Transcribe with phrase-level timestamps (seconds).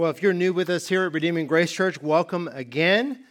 [0.00, 3.22] Well, if you're new with us here at Redeeming Grace Church, welcome again.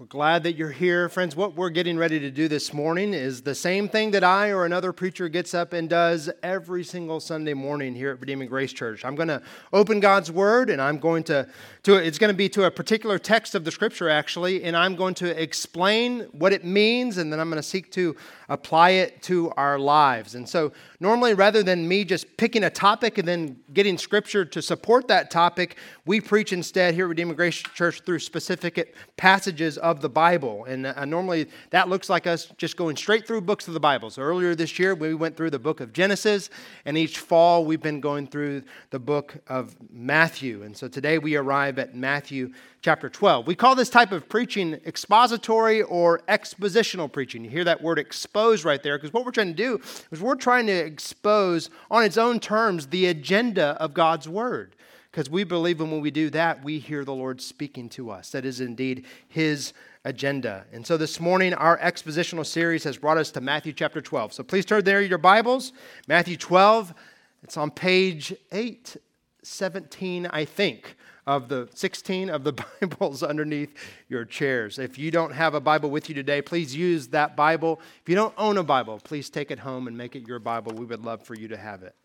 [0.00, 1.08] We're glad that you're here.
[1.08, 4.50] Friends, what we're getting ready to do this morning is the same thing that I
[4.50, 8.72] or another preacher gets up and does every single Sunday morning here at Redeeming Grace
[8.72, 9.04] Church.
[9.04, 9.42] I'm going to
[9.72, 11.48] open God's Word and I'm going to,
[11.82, 14.94] to it's going to be to a particular text of the Scripture, actually, and I'm
[14.94, 18.14] going to explain what it means and then I'm going to seek to
[18.48, 20.36] apply it to our lives.
[20.36, 24.62] And so, normally, rather than me just picking a topic and then getting scripture to
[24.62, 30.00] support that topic, we preach instead here at Redeeming Grace Church through specific passages of
[30.00, 30.64] the Bible.
[30.64, 34.10] And uh, normally, that looks like us just going straight through books of the Bible.
[34.10, 36.50] So, earlier this year, we went through the book of Genesis,
[36.84, 40.62] and each fall, we've been going through the book of Matthew.
[40.62, 43.46] And so, today, we arrive at Matthew chapter 12.
[43.46, 47.44] We call this type of preaching expository or expositional preaching.
[47.44, 49.80] You hear that word expose right there because what we're trying to do
[50.10, 54.74] is we're trying to expose on its own terms the agenda of God's word.
[55.18, 58.30] Because we believe and when we do that, we hear the Lord speaking to us.
[58.30, 59.72] That is indeed His
[60.04, 60.64] agenda.
[60.72, 64.32] And so this morning, our expositional series has brought us to Matthew chapter 12.
[64.32, 65.72] So please turn there your Bibles.
[66.06, 66.94] Matthew 12,
[67.42, 70.94] it's on page 817, I think
[71.26, 73.76] of the 16 of the Bibles underneath
[74.08, 74.78] your chairs.
[74.78, 77.80] If you don't have a Bible with you today, please use that Bible.
[78.02, 80.70] If you don't own a Bible, please take it home and make it your Bible.
[80.74, 81.96] We would love for you to have it.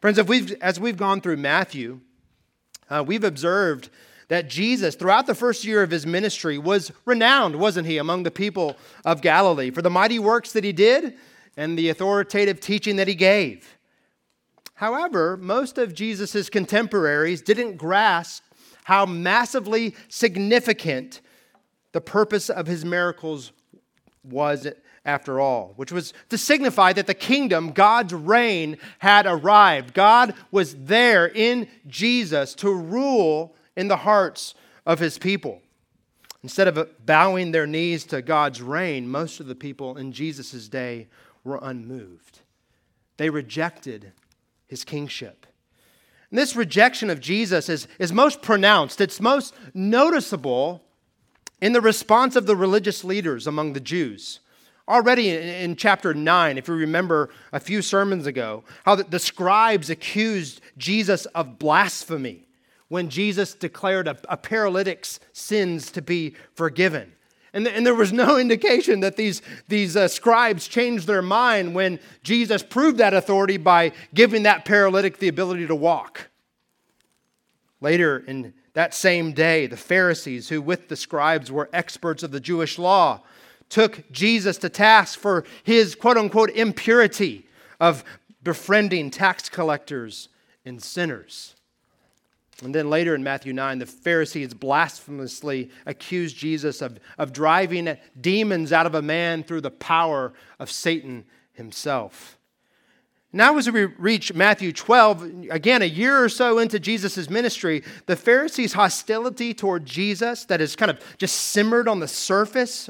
[0.00, 2.00] Friends, if we've, as we've gone through Matthew,
[2.90, 3.90] uh, we've observed
[4.28, 8.30] that Jesus, throughout the first year of his ministry, was renowned, wasn't he, among the
[8.30, 11.14] people of Galilee for the mighty works that he did
[11.56, 13.76] and the authoritative teaching that he gave.
[14.74, 18.42] However, most of Jesus' contemporaries didn't grasp
[18.84, 21.20] how massively significant
[21.92, 23.52] the purpose of his miracles
[24.22, 24.66] was
[25.06, 29.94] after all, which was to signify that the kingdom, God's reign, had arrived.
[29.94, 34.54] God was there in Jesus to rule in the hearts
[34.84, 35.62] of his people.
[36.42, 41.08] Instead of bowing their knees to God's reign, most of the people in Jesus' day
[41.44, 42.40] were unmoved.
[43.16, 44.12] They rejected
[44.66, 45.46] his kingship.
[46.30, 50.82] And this rejection of Jesus is, is most pronounced, it's most noticeable
[51.60, 54.40] in the response of the religious leaders among the Jews.
[54.88, 59.90] Already in, chapter 9, if you remember a few sermons ago, how the, the scribes
[59.90, 62.46] accused Jesus of blasphemy
[62.88, 67.12] when Jesus declared a, a paralytic's sins to be forgiven.
[67.52, 71.98] And, and there was no indication that these, these uh, scribes changed their mind when
[72.22, 76.28] Jesus proved that authority by giving that paralytic the ability to walk.
[77.80, 82.40] Later in that same day, the Pharisees, who with the scribes were experts of the
[82.40, 83.22] Jewish law,
[83.68, 87.46] took Jesus to task for his quote unquote impurity
[87.80, 88.04] of
[88.42, 90.28] befriending tax collectors
[90.64, 91.54] and sinners.
[92.62, 98.72] And then later in Matthew 9, the Pharisees blasphemously accused Jesus of, of driving demons
[98.72, 102.38] out of a man through the power of Satan himself.
[103.32, 108.16] Now, as we reach Matthew 12, again, a year or so into Jesus' ministry, the
[108.16, 112.88] Pharisees' hostility toward Jesus, that has kind of just simmered on the surface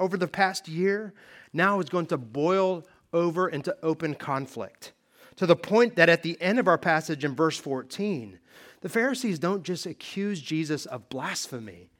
[0.00, 1.12] over the past year,
[1.52, 4.92] now is going to boil over into open conflict.
[5.36, 8.38] To the point that at the end of our passage in verse 14,
[8.80, 11.90] the Pharisees don't just accuse Jesus of blasphemy,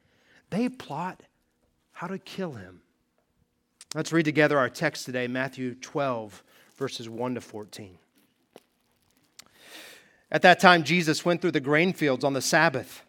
[0.49, 1.23] they plot
[1.93, 2.81] how to kill him.
[3.93, 6.43] Let's read together our text today, Matthew 12,
[6.77, 7.97] verses 1 to 14.
[10.31, 13.03] At that time, Jesus went through the grain fields on the Sabbath.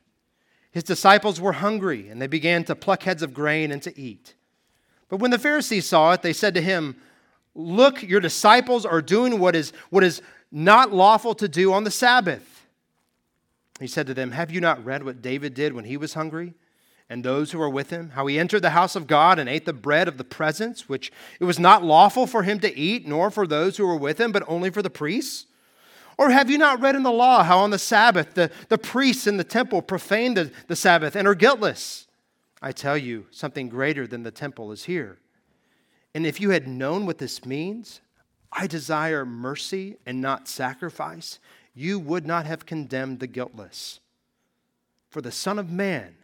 [0.72, 4.34] His disciples were hungry, and they began to pluck heads of grain and to eat.
[5.12, 6.96] But when the Pharisees saw it, they said to him,
[7.54, 11.90] Look, your disciples are doing what is, what is not lawful to do on the
[11.90, 12.66] Sabbath.
[13.78, 16.54] He said to them, Have you not read what David did when he was hungry?
[17.10, 19.66] And those who were with him, how he entered the house of God and ate
[19.66, 23.30] the bread of the presence, which it was not lawful for him to eat, nor
[23.30, 25.44] for those who were with him, but only for the priests?
[26.16, 29.26] Or have you not read in the law how on the Sabbath the, the priests
[29.26, 32.06] in the temple profane the, the Sabbath and are guiltless?
[32.62, 35.18] I tell you, something greater than the temple is here.
[36.14, 38.00] And if you had known what this means,
[38.52, 41.40] I desire mercy and not sacrifice,
[41.74, 43.98] you would not have condemned the guiltless.
[45.10, 46.14] For the Son of Man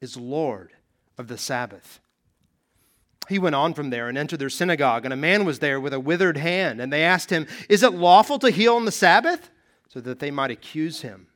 [0.00, 0.72] is Lord
[1.16, 2.00] of the Sabbath.
[3.28, 5.92] He went on from there and entered their synagogue, and a man was there with
[5.92, 6.80] a withered hand.
[6.80, 9.50] And they asked him, Is it lawful to heal on the Sabbath?
[9.88, 11.28] So that they might accuse him.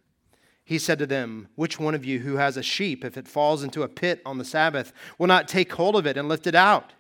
[0.71, 3.65] He said to them, Which one of you who has a sheep, if it falls
[3.65, 6.55] into a pit on the Sabbath, will not take hold of it and lift it
[6.55, 6.93] out?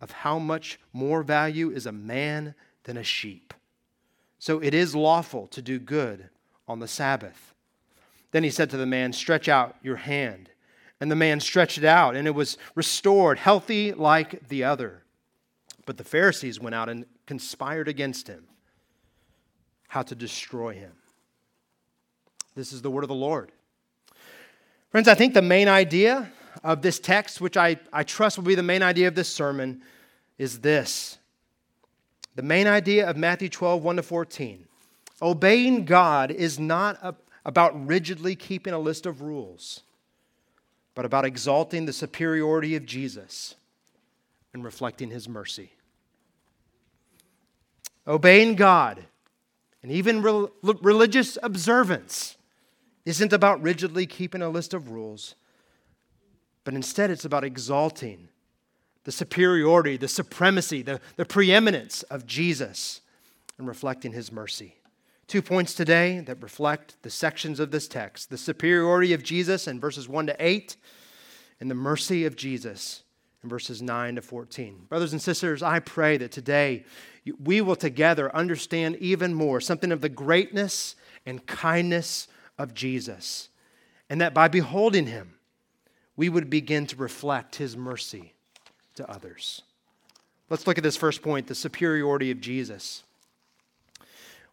[0.00, 2.54] Of how much more value is a man
[2.84, 3.54] than a sheep?
[4.38, 6.30] So it is lawful to do good
[6.68, 7.52] on the Sabbath.
[8.30, 10.50] Then he said to the man, Stretch out your hand.
[11.00, 15.02] And the man stretched it out, and it was restored, healthy like the other.
[15.86, 18.46] But the Pharisees went out and conspired against him,
[19.88, 20.92] how to destroy him.
[22.54, 23.50] This is the word of the Lord.
[24.90, 26.30] Friends, I think the main idea
[26.62, 29.82] of this text, which I, I trust will be the main idea of this sermon,
[30.38, 31.18] is this.
[32.34, 34.66] The main idea of Matthew 12, 1 to 14.
[35.22, 37.14] Obeying God is not a,
[37.44, 39.80] about rigidly keeping a list of rules,
[40.94, 43.54] but about exalting the superiority of Jesus
[44.52, 45.72] and reflecting his mercy.
[48.06, 49.04] Obeying God
[49.82, 52.36] and even re- religious observance
[53.04, 55.34] isn't about rigidly keeping a list of rules,
[56.64, 58.28] but instead it's about exalting
[59.04, 63.00] the superiority, the supremacy, the, the preeminence of Jesus
[63.58, 64.76] and reflecting his mercy.
[65.26, 69.80] Two points today that reflect the sections of this text the superiority of Jesus in
[69.80, 70.76] verses 1 to 8,
[71.60, 73.02] and the mercy of Jesus
[73.42, 74.86] in verses 9 to 14.
[74.88, 76.84] Brothers and sisters, I pray that today
[77.42, 82.28] we will together understand even more something of the greatness and kindness
[82.58, 83.48] of Jesus,
[84.08, 85.34] and that by beholding him,
[86.16, 88.34] we would begin to reflect his mercy
[88.94, 89.62] to others.
[90.50, 93.04] Let's look at this first point the superiority of Jesus.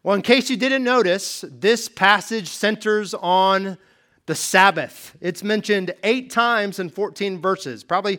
[0.02, 3.76] Well, in case you didn't notice, this passage centers on
[4.24, 5.16] the Sabbath.
[5.20, 8.18] It's mentioned eight times in 14 verses, probably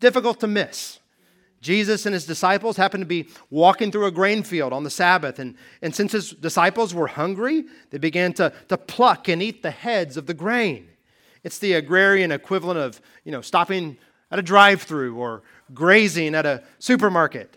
[0.00, 0.98] difficult to miss.
[1.64, 5.38] Jesus and his disciples happened to be walking through a grain field on the Sabbath.
[5.38, 9.70] And, and since his disciples were hungry, they began to, to pluck and eat the
[9.70, 10.88] heads of the grain.
[11.42, 13.96] It's the agrarian equivalent of you know, stopping
[14.30, 17.56] at a drive through or grazing at a supermarket.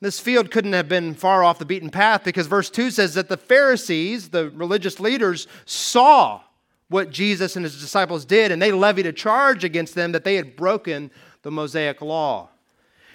[0.00, 3.28] This field couldn't have been far off the beaten path because verse 2 says that
[3.28, 6.40] the Pharisees, the religious leaders, saw
[6.88, 10.36] what Jesus and his disciples did, and they levied a charge against them that they
[10.36, 11.10] had broken
[11.42, 12.49] the Mosaic law.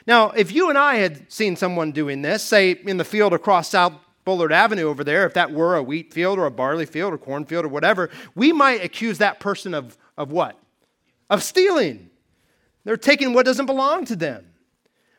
[0.07, 3.69] Now, if you and I had seen someone doing this, say in the field across
[3.69, 3.94] South
[4.24, 7.18] Bullard Avenue over there, if that were a wheat field or a barley field or
[7.18, 10.60] cornfield or whatever, we might accuse that person of, of what?
[11.30, 12.10] Of stealing.
[12.84, 14.46] They're taking what doesn't belong to them.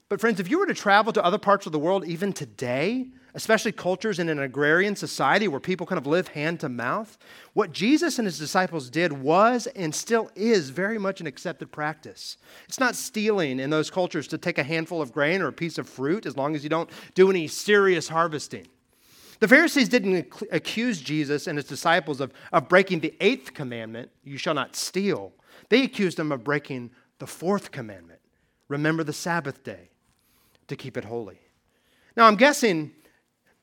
[0.09, 3.09] But, friends, if you were to travel to other parts of the world, even today,
[3.37, 7.19] especially cultures in an agrarian society where people kind of live hand to mouth,
[7.53, 12.39] what Jesus and his disciples did was and still is very much an accepted practice.
[12.67, 15.77] It's not stealing in those cultures to take a handful of grain or a piece
[15.77, 18.67] of fruit as long as you don't do any serious harvesting.
[19.41, 24.39] The Pharisees didn't accuse Jesus and his disciples of, of breaking the eighth commandment, you
[24.39, 25.35] shall not steal.
[25.69, 28.21] They accused him of breaking the fourth commandment,
[28.69, 29.91] remember the Sabbath day
[30.69, 31.39] to keep it holy.
[32.17, 32.93] Now, I'm guessing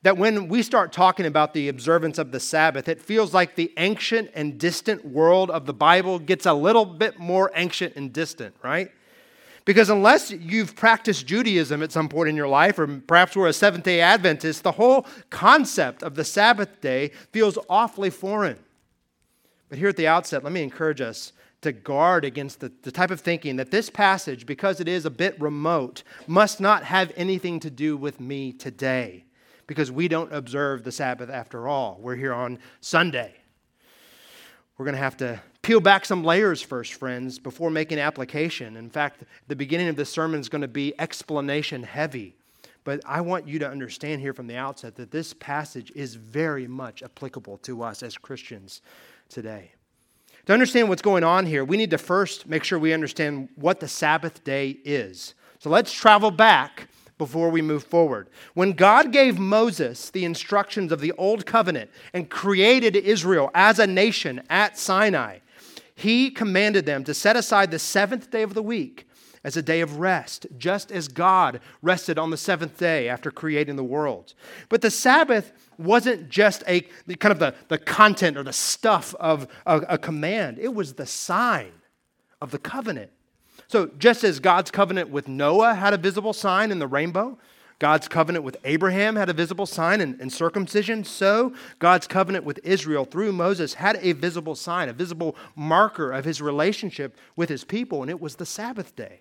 [0.03, 3.71] that when we start talking about the observance of the Sabbath, it feels like the
[3.77, 8.53] ancient and distant world of the Bible gets a little bit more ancient and distant,
[8.61, 8.91] right?
[9.65, 13.53] Because unless you've practiced Judaism at some point in your life, or perhaps we're a
[13.53, 18.59] Seventh day Adventist, the whole concept of the Sabbath day feels awfully foreign.
[19.69, 23.09] But here at the outset, let me encourage us to guard against the, the type
[23.09, 27.61] of thinking that this passage, because it is a bit remote, must not have anything
[27.61, 29.23] to do with me today,
[29.67, 31.97] because we don't observe the Sabbath after all.
[32.01, 33.35] We're here on Sunday.
[34.77, 38.75] We're going to have to peel back some layers first, friends, before making application.
[38.75, 42.35] In fact, the beginning of this sermon is going to be explanation heavy.
[42.83, 46.67] But I want you to understand here from the outset that this passage is very
[46.67, 48.81] much applicable to us as Christians
[49.29, 49.71] today.
[50.47, 53.79] To understand what's going on here, we need to first make sure we understand what
[53.79, 55.35] the Sabbath day is.
[55.59, 58.29] So let's travel back before we move forward.
[58.53, 63.87] When God gave Moses the instructions of the Old Covenant and created Israel as a
[63.87, 65.39] nation at Sinai,
[65.95, 69.07] he commanded them to set aside the seventh day of the week
[69.43, 73.75] as a day of rest, just as God rested on the seventh day after creating
[73.75, 74.33] the world.
[74.69, 76.81] But the Sabbath wasn't just a
[77.19, 81.05] kind of the, the content or the stuff of a, a command, it was the
[81.05, 81.71] sign
[82.41, 83.11] of the covenant.
[83.67, 87.37] So, just as God's covenant with Noah had a visible sign in the rainbow,
[87.79, 91.03] God's covenant with Abraham had a visible sign in, in, circumcision.
[91.03, 96.23] So, God's covenant with Israel through Moses had a visible sign, a visible marker of
[96.23, 99.19] his relationship with his people, and it was the Sabbath day.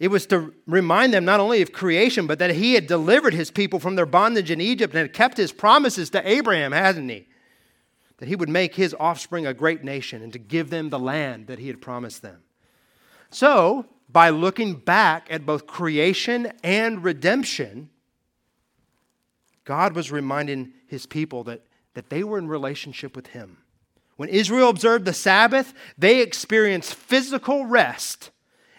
[0.00, 3.52] It was to remind them not only of creation, but that he had delivered his
[3.52, 7.27] people from their bondage in Egypt and had kept his promises to Abraham, hasn't he?
[8.18, 11.46] That he would make his offspring a great nation and to give them the land
[11.46, 12.42] that he had promised them.
[13.30, 17.90] So, by looking back at both creation and redemption,
[19.64, 21.62] God was reminding his people that
[21.98, 23.56] that they were in relationship with Him.
[24.14, 28.30] When Israel observed the Sabbath, they experienced physical rest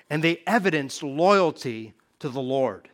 [0.09, 2.87] and they evidenced loyalty to the Lord.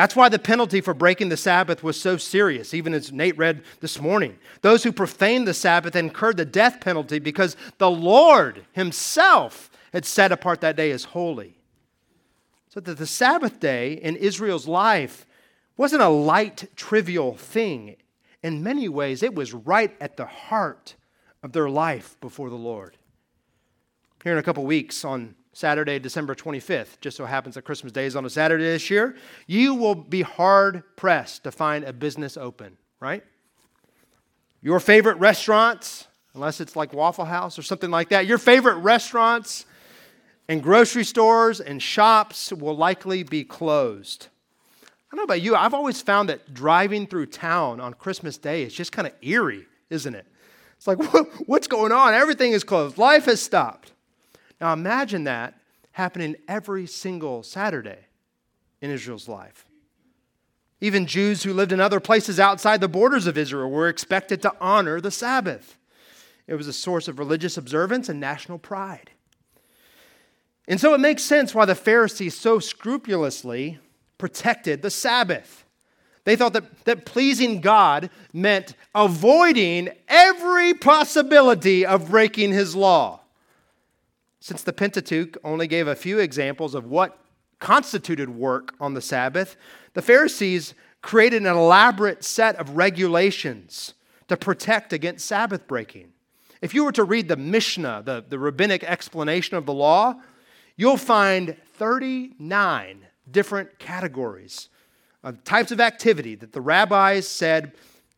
[0.00, 3.62] That's why the penalty for breaking the Sabbath was so serious, even as Nate read
[3.80, 4.38] this morning.
[4.62, 10.32] Those who profaned the Sabbath incurred the death penalty because the Lord Himself had set
[10.32, 11.58] apart that day as holy.
[12.70, 15.26] So that the Sabbath day in Israel's life
[15.76, 17.96] wasn't a light, trivial thing.
[18.42, 20.94] In many ways, it was right at the heart
[21.42, 22.96] of their life before the Lord.
[24.24, 28.06] Here in a couple weeks, on Saturday, December 25th, just so happens that Christmas Day
[28.06, 29.16] is on a Saturday this year,
[29.46, 33.24] you will be hard pressed to find a business open, right?
[34.62, 39.66] Your favorite restaurants, unless it's like Waffle House or something like that, your favorite restaurants
[40.48, 44.28] and grocery stores and shops will likely be closed.
[44.82, 48.62] I don't know about you, I've always found that driving through town on Christmas Day
[48.62, 50.26] is just kind of eerie, isn't it?
[50.76, 50.98] It's like,
[51.46, 52.14] what's going on?
[52.14, 53.92] Everything is closed, life has stopped.
[54.60, 55.54] Now imagine that
[55.92, 57.98] happening every single Saturday
[58.80, 59.66] in Israel's life.
[60.80, 64.54] Even Jews who lived in other places outside the borders of Israel were expected to
[64.60, 65.76] honor the Sabbath.
[66.46, 69.10] It was a source of religious observance and national pride.
[70.66, 73.78] And so it makes sense why the Pharisees so scrupulously
[74.18, 75.64] protected the Sabbath.
[76.24, 83.20] They thought that, that pleasing God meant avoiding every possibility of breaking his law.
[84.40, 87.18] Since the Pentateuch only gave a few examples of what
[87.58, 89.56] constituted work on the Sabbath,
[89.92, 93.94] the Pharisees created an elaborate set of regulations
[94.28, 96.12] to protect against Sabbath breaking.
[96.62, 100.20] If you were to read the Mishnah, the, the rabbinic explanation of the law,
[100.76, 104.68] you'll find 39 different categories
[105.22, 107.72] of types of activity that the rabbis said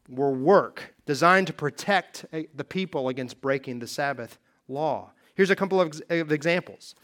[0.08, 4.38] were work designed to protect eh, the people against breaking the Sabbath
[4.68, 5.10] law.
[5.34, 6.94] Here's a couple of, of examples.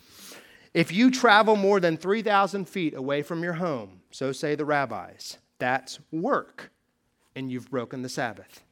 [0.74, 5.38] If you travel more than 3,000 feet away from your home, so say the rabbis,
[5.58, 6.70] that's work,
[7.34, 8.62] and you've broken the Sabbath.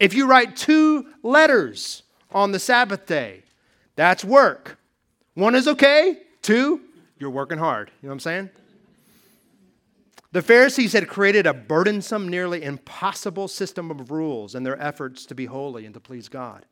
[0.00, 3.44] If you write two letters on the Sabbath day,
[3.94, 4.78] that's work.
[5.34, 6.80] One is okay, two,
[7.18, 7.90] you're working hard.
[8.02, 8.50] You know what I'm saying?
[10.32, 15.34] The Pharisees had created a burdensome, nearly impossible system of rules in their efforts to
[15.34, 16.64] be holy and to please God.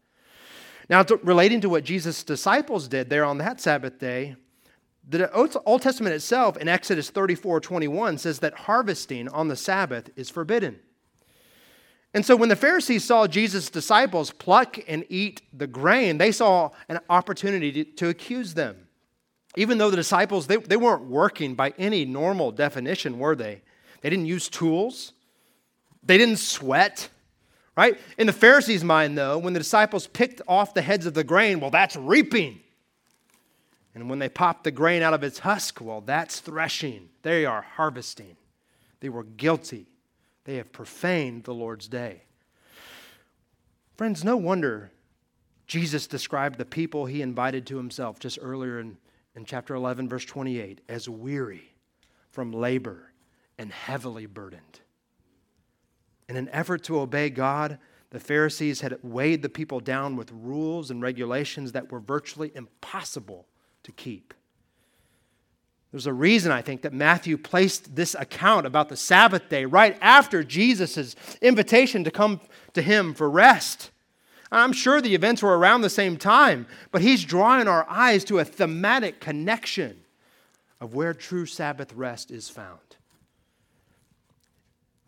[0.91, 4.35] Now, to, relating to what Jesus' disciples did there on that Sabbath day,
[5.09, 10.29] the Old Testament itself in Exodus 34 21 says that harvesting on the Sabbath is
[10.29, 10.81] forbidden.
[12.13, 16.71] And so when the Pharisees saw Jesus' disciples pluck and eat the grain, they saw
[16.89, 18.89] an opportunity to, to accuse them.
[19.57, 23.63] Even though the disciples, they, they weren't working by any normal definition, were they?
[24.01, 25.13] They didn't use tools,
[26.03, 27.09] they didn't sweat,
[27.77, 27.99] Right?
[28.19, 31.61] In the Pharisees' mind, though, when the disciples picked off the heads of the grain,
[31.61, 32.61] well, that's reaping.
[33.95, 37.09] And when they popped the grain out of its husk, well, that's threshing.
[37.23, 38.37] They are harvesting.
[39.01, 39.87] They were guilty.
[40.45, 42.23] They have profaned the Lord's day.
[43.97, 44.91] Friends, no wonder
[45.67, 48.97] Jesus described the people he invited to himself just earlier in,
[49.37, 51.71] in chapter 11, verse 28, as weary
[52.31, 53.13] from labor
[53.57, 54.80] and heavily burdened.
[56.31, 57.79] In an effort to obey God,
[58.11, 63.49] the Pharisees had weighed the people down with rules and regulations that were virtually impossible
[63.83, 64.33] to keep.
[65.91, 69.99] There's a reason, I think, that Matthew placed this account about the Sabbath day right
[70.01, 72.41] after Jesus' invitation to come
[72.75, 73.91] to him for rest.
[74.53, 78.39] I'm sure the events were around the same time, but he's drawing our eyes to
[78.39, 80.05] a thematic connection
[80.81, 82.79] of where true Sabbath rest is found.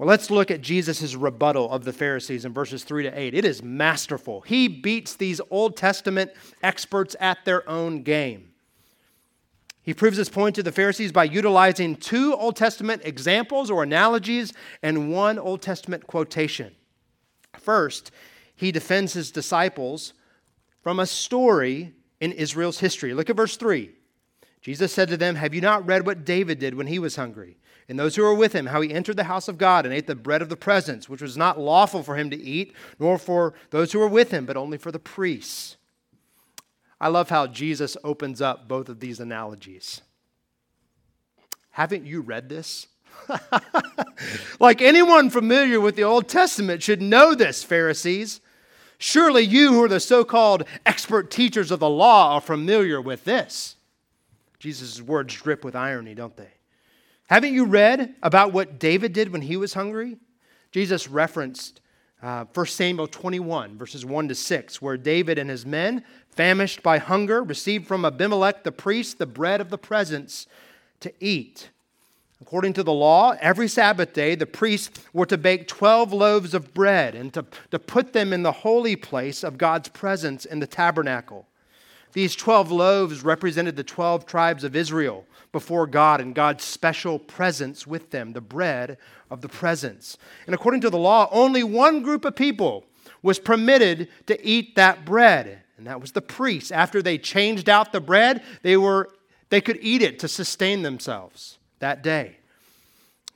[0.02, 3.35] Well, let's look at Jesus' rebuttal of the Pharisees in verses 3 to 8.
[3.35, 4.40] It is masterful.
[4.40, 8.50] He beats these Old Testament experts at their own game.
[9.80, 14.52] He proves his point to the Pharisees by utilizing two Old Testament examples or analogies
[14.82, 16.75] and one Old Testament quotation.
[17.56, 18.11] First,
[18.56, 20.14] he defends his disciples
[20.82, 23.14] from a story in Israel's history.
[23.14, 23.92] Look at verse 3.
[24.62, 27.56] Jesus said to them, Have you not read what David did when he was hungry?
[27.92, 30.06] And those who were with him, how he entered the house of God and ate
[30.06, 33.52] the bread of the presence, which was not lawful for him to eat, nor for
[33.68, 35.76] those who were with him, but only for the priests.
[36.99, 40.00] I love how Jesus opens up both of these analogies.
[41.72, 42.87] Haven't you read this?
[44.58, 48.40] like anyone familiar with the Old Testament should know this, Pharisees.
[48.96, 53.25] Surely you, who are the so called expert teachers of the law, are familiar with
[53.25, 53.76] this.
[54.58, 56.52] Jesus' words drip with irony, don't they?
[57.32, 60.18] Haven't you read about what David did when he was hungry?
[60.70, 61.80] Jesus referenced
[62.22, 66.98] uh, 1 Samuel 21, verses 1 to 6, where David and his men, famished by
[66.98, 70.46] hunger, received from Abimelech the priest the bread of the presence
[71.00, 71.70] to eat.
[72.42, 76.74] According to the law, every Sabbath day the priests were to bake 12 loaves of
[76.74, 80.66] bread and to, to put them in the holy place of God's presence in the
[80.66, 81.46] tabernacle.
[82.12, 87.87] These 12 loaves represented the 12 tribes of Israel before God and God's special presence
[87.87, 88.99] with them, the bread
[89.31, 90.19] of the presence.
[90.47, 92.85] And according to the law, only one group of people
[93.23, 96.71] was permitted to eat that bread, and that was the priests.
[96.71, 99.11] After they changed out the bread, they, were,
[99.49, 102.37] they could eat it to sustain themselves that day.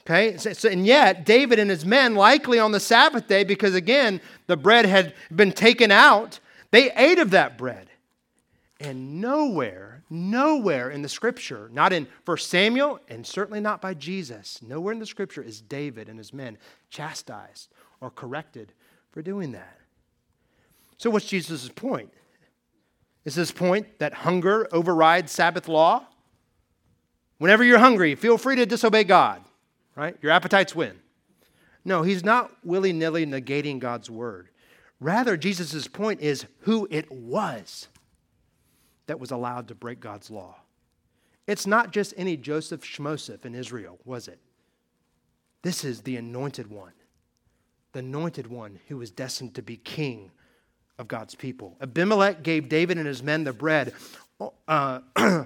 [0.02, 3.74] Okay, so, so, and yet David and his men, likely on the Sabbath day, because
[3.74, 6.38] again, the bread had been taken out,
[6.70, 7.88] they ate of that bread.
[8.78, 14.60] And nowhere, nowhere in the scripture, not in 1 Samuel and certainly not by Jesus,
[14.60, 16.58] nowhere in the scripture is David and his men
[16.90, 18.72] chastised or corrected
[19.12, 19.78] for doing that.
[20.98, 22.12] So, what's Jesus' point?
[23.24, 26.04] Is his point that hunger overrides Sabbath law?
[27.38, 29.42] Whenever you're hungry, feel free to disobey God,
[29.94, 30.16] right?
[30.22, 30.98] Your appetites win.
[31.84, 34.48] No, he's not willy nilly negating God's word.
[35.00, 37.88] Rather, Jesus' point is who it was
[39.06, 40.56] that was allowed to break God's law.
[41.46, 44.40] It's not just any Joseph Shmoseph in Israel, was it?
[45.62, 46.92] This is the anointed one,
[47.92, 50.30] the anointed one who was destined to be king
[50.98, 51.76] of God's people.
[51.80, 53.92] Abimelech gave David and his men the bread.
[54.68, 55.00] Uh,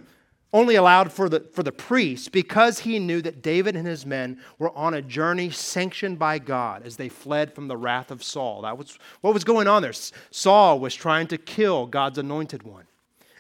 [0.52, 4.40] only allowed for the, for the priests because he knew that David and his men
[4.58, 8.62] were on a journey sanctioned by God as they fled from the wrath of Saul.
[8.62, 9.92] That was what was going on there.
[9.92, 12.84] Saul was trying to kill God's anointed one.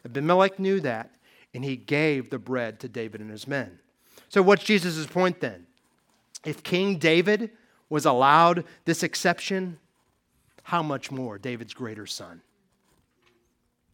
[0.04, 1.14] Abimelech knew that,
[1.54, 3.78] and he gave the bread to David and his men.
[4.28, 5.66] So, what's Jesus' point then?
[6.44, 7.50] If King David
[7.88, 9.78] was allowed this exception,
[10.62, 12.40] how much more David's greater son?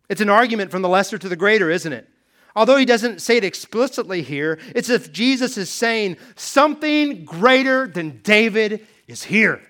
[0.08, 2.08] It's an argument from the lesser to the greater, isn't it?
[2.54, 8.20] Although he doesn't say it explicitly here, it's if Jesus is saying something greater than
[8.22, 9.60] David is here.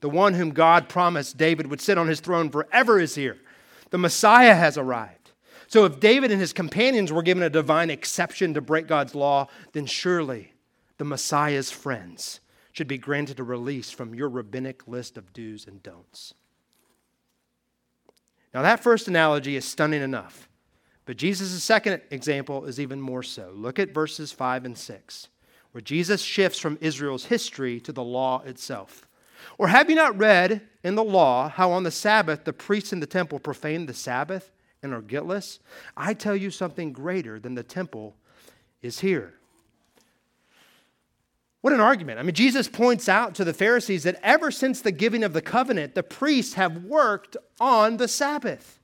[0.00, 3.38] The one whom God promised David would sit on his throne forever is here.
[3.94, 5.30] The Messiah has arrived.
[5.68, 9.46] So if David and his companions were given a divine exception to break God's law,
[9.72, 10.52] then surely
[10.98, 12.40] the Messiah's friends
[12.72, 16.34] should be granted a release from your rabbinic list of do's and don'ts.
[18.52, 20.48] Now, that first analogy is stunning enough,
[21.04, 23.52] but Jesus' second example is even more so.
[23.54, 25.28] Look at verses 5 and 6,
[25.70, 29.06] where Jesus shifts from Israel's history to the law itself.
[29.56, 33.00] Or have you not read in the law how on the Sabbath the priests in
[33.00, 35.58] the temple profane the Sabbath and are guiltless?
[35.96, 38.14] I tell you something greater than the temple
[38.82, 39.34] is here.
[41.62, 42.18] What an argument.
[42.18, 45.40] I mean, Jesus points out to the Pharisees that ever since the giving of the
[45.40, 48.78] covenant, the priests have worked on the Sabbath.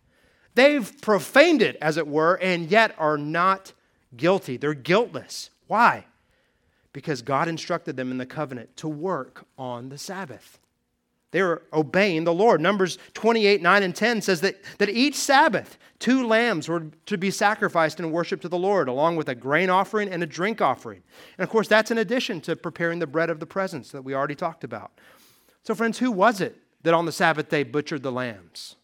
[0.54, 3.74] They've profaned it, as it were, and yet are not
[4.16, 4.56] guilty.
[4.56, 5.50] They're guiltless.
[5.66, 6.06] Why?
[6.94, 10.58] Because God instructed them in the covenant to work on the Sabbath.
[11.33, 12.61] They were obeying the Lord.
[12.61, 17.31] Numbers 28, 9, and 10 says that, that each Sabbath, two lambs were to be
[17.31, 21.03] sacrificed in worship to the Lord, along with a grain offering and a drink offering.
[21.38, 24.14] And of course, that's in addition to preparing the bread of the presence that we
[24.14, 24.90] already talked about.
[25.62, 28.77] So, friends, who was it that on the Sabbath day butchered the lambs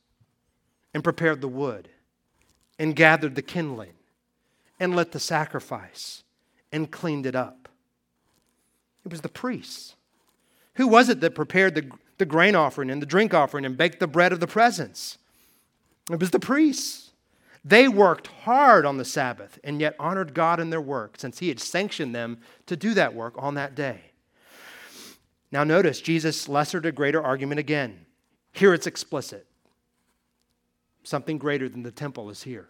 [0.94, 1.88] and prepared the wood
[2.78, 3.94] and gathered the kindling
[4.78, 6.22] and lit the sacrifice
[6.70, 7.68] and cleaned it up?
[9.04, 9.96] It was the priests.
[10.74, 14.00] Who was it that prepared the the grain offering and the drink offering and baked
[14.00, 15.18] the bread of the presence.
[16.10, 17.10] It was the priests.
[17.64, 21.48] They worked hard on the Sabbath and yet honored God in their work since He
[21.48, 24.12] had sanctioned them to do that work on that day.
[25.50, 28.06] Now, notice Jesus' lesser to greater argument again.
[28.52, 29.46] Here it's explicit.
[31.02, 32.68] Something greater than the temple is here.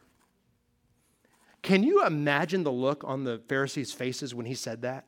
[1.63, 5.07] Can you imagine the look on the Pharisees' faces when he said that?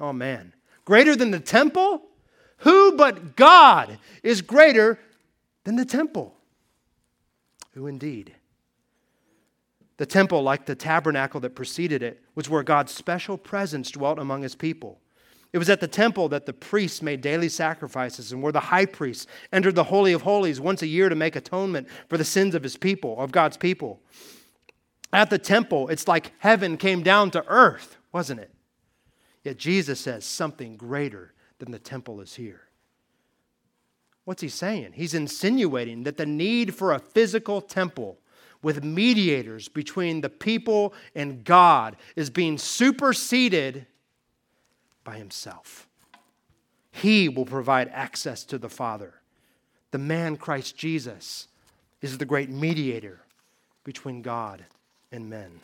[0.00, 0.54] Oh, man.
[0.84, 2.02] Greater than the temple?
[2.58, 4.98] Who but God is greater
[5.64, 6.34] than the temple?
[7.72, 8.34] Who indeed?
[9.98, 14.42] The temple, like the tabernacle that preceded it, was where God's special presence dwelt among
[14.42, 15.00] his people.
[15.52, 18.86] It was at the temple that the priests made daily sacrifices and where the high
[18.86, 22.54] priest entered the Holy of Holies once a year to make atonement for the sins
[22.54, 24.00] of his people, of God's people.
[25.12, 28.52] At the temple, it's like heaven came down to earth, wasn't it?
[29.42, 32.62] Yet Jesus says something greater then the temple is here.
[34.24, 34.92] What's he saying?
[34.92, 38.18] He's insinuating that the need for a physical temple
[38.62, 43.86] with mediators between the people and God is being superseded
[45.04, 45.88] by himself.
[46.90, 49.14] He will provide access to the Father.
[49.92, 51.48] The man, Christ Jesus,
[52.02, 53.20] is the great mediator
[53.84, 54.64] between God
[55.10, 55.60] and men.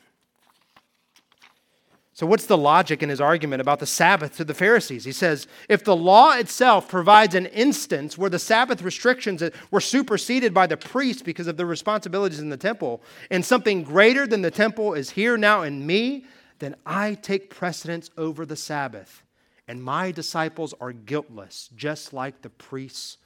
[2.15, 5.05] So, what's the logic in his argument about the Sabbath to the Pharisees?
[5.05, 10.55] He says, if the law itself provides an instance where the Sabbath restrictions were superseded
[10.55, 14.53] by the priests because of their responsibilities in the temple, and something greater than the
[14.53, 16.25] temple is here now in me,
[16.61, 19.25] then I take precedence over the Sabbath,
[19.67, 23.19] and my disciples are guiltless, just like the priests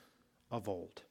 [0.51, 1.03] of old.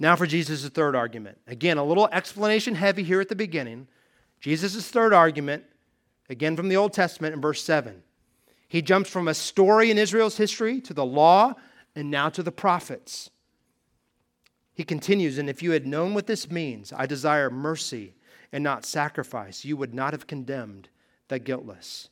[0.00, 1.36] Now for Jesus' third argument.
[1.46, 3.86] Again, a little explanation heavy here at the beginning.
[4.42, 5.64] Jesus' third argument,
[6.28, 8.02] again from the Old Testament in verse 7.
[8.68, 11.54] He jumps from a story in Israel's history to the law
[11.94, 13.30] and now to the prophets.
[14.74, 18.14] He continues, and if you had known what this means, I desire mercy
[18.50, 20.88] and not sacrifice, you would not have condemned
[21.28, 22.08] the guiltless.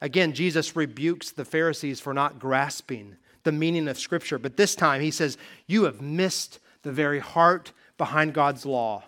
[0.00, 5.00] Again, Jesus rebukes the Pharisees for not grasping the meaning of Scripture, but this time
[5.00, 9.04] he says, You have missed the very heart behind God's law.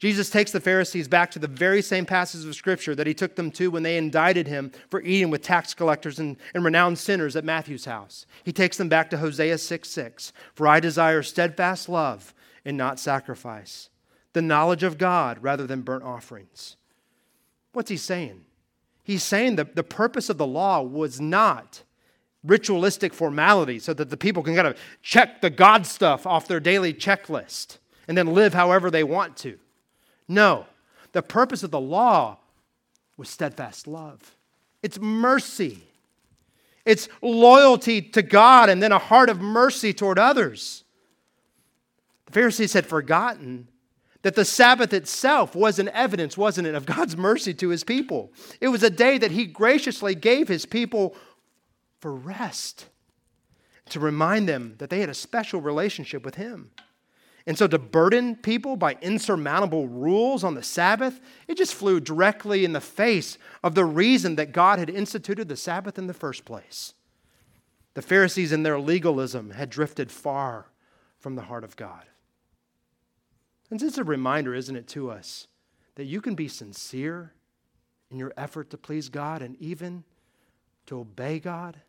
[0.00, 3.36] Jesus takes the Pharisees back to the very same passages of Scripture that he took
[3.36, 7.36] them to when they indicted him for eating with tax collectors and, and renowned sinners
[7.36, 8.24] at Matthew's house.
[8.42, 10.32] He takes them back to Hosea 6 6.
[10.54, 12.34] For I desire steadfast love
[12.64, 13.90] and not sacrifice,
[14.32, 16.76] the knowledge of God rather than burnt offerings.
[17.74, 18.46] What's he saying?
[19.04, 21.82] He's saying that the purpose of the law was not
[22.42, 26.58] ritualistic formality so that the people can kind of check the God stuff off their
[26.58, 27.76] daily checklist
[28.08, 29.58] and then live however they want to.
[30.30, 30.66] No,
[31.10, 32.38] the purpose of the law
[33.16, 34.36] was steadfast love,
[34.80, 35.82] it's mercy,
[36.84, 40.84] it's loyalty to God and then a heart of mercy toward others.
[42.26, 43.66] The Pharisees had forgotten
[44.22, 48.32] that the Sabbath itself was an evidence, wasn't it, of God's mercy to his people.
[48.60, 51.16] It was a day that he graciously gave his people
[51.98, 52.86] for rest,
[53.88, 56.70] to remind them that they had a special relationship with him.
[57.50, 62.64] And so to burden people by insurmountable rules on the Sabbath, it just flew directly
[62.64, 66.44] in the face of the reason that God had instituted the Sabbath in the first
[66.44, 66.94] place.
[67.94, 70.66] The Pharisees, in their legalism, had drifted far
[71.18, 72.04] from the heart of God.
[73.68, 75.48] And it's a reminder, isn't it, to us,
[75.96, 77.32] that you can be sincere
[78.12, 80.04] in your effort to please God and even
[80.86, 81.80] to obey God,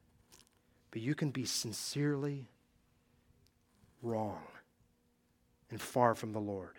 [0.90, 2.50] but you can be sincerely
[4.02, 4.42] wrong
[5.72, 6.76] and far from the Lord.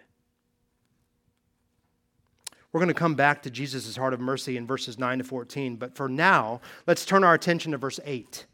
[2.72, 5.76] We're going to come back to Jesus' heart of mercy in verses 9 to 14,
[5.76, 8.46] but for now, let's turn our attention to verse 8,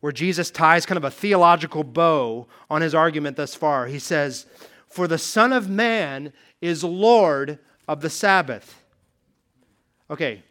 [0.00, 3.86] where Jesus ties kind of a theological bow on his argument thus far.
[3.86, 4.46] He says,
[4.86, 8.82] For the Son of Man is Lord of the Sabbath.
[10.10, 10.42] Okay,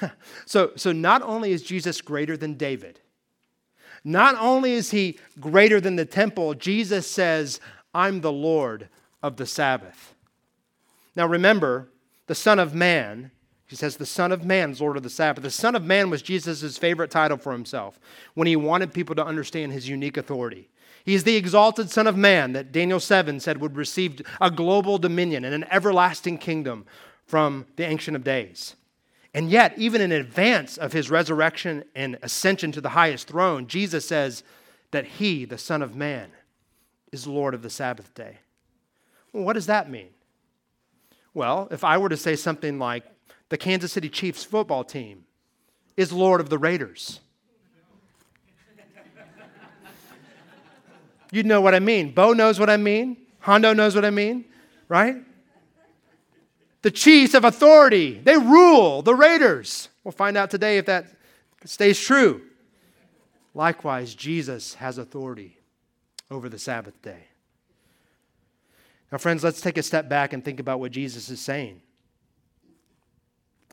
[0.46, 3.00] so, so not only is Jesus greater than David,
[4.02, 7.60] not only is he greater than the temple, Jesus says,
[7.96, 8.90] I'm the Lord
[9.22, 10.14] of the Sabbath.
[11.16, 11.88] Now remember,
[12.26, 13.30] the Son of Man,
[13.66, 15.42] he says, the Son of Man is Lord of the Sabbath.
[15.42, 17.98] The Son of Man was Jesus' favorite title for himself
[18.34, 20.68] when he wanted people to understand his unique authority.
[21.06, 24.98] He is the exalted Son of Man that Daniel 7 said would receive a global
[24.98, 26.84] dominion and an everlasting kingdom
[27.24, 28.76] from the Ancient of Days.
[29.32, 34.06] And yet, even in advance of his resurrection and ascension to the highest throne, Jesus
[34.06, 34.42] says
[34.90, 36.30] that he, the Son of Man,
[37.12, 38.38] is Lord of the Sabbath day.
[39.32, 40.08] Well, what does that mean?
[41.34, 43.04] Well, if I were to say something like,
[43.48, 45.24] the Kansas City Chiefs football team
[45.96, 47.20] is Lord of the Raiders.
[51.30, 52.12] You'd know what I mean.
[52.12, 53.16] Bo knows what I mean.
[53.40, 54.44] Hondo knows what I mean,
[54.88, 55.16] right?
[56.82, 58.20] The Chiefs have authority.
[58.22, 59.88] They rule the Raiders.
[60.04, 61.06] We'll find out today if that
[61.64, 62.42] stays true.
[63.54, 65.55] Likewise, Jesus has authority
[66.30, 67.24] over the Sabbath day.
[69.10, 71.80] Now, friends, let's take a step back and think about what Jesus is saying.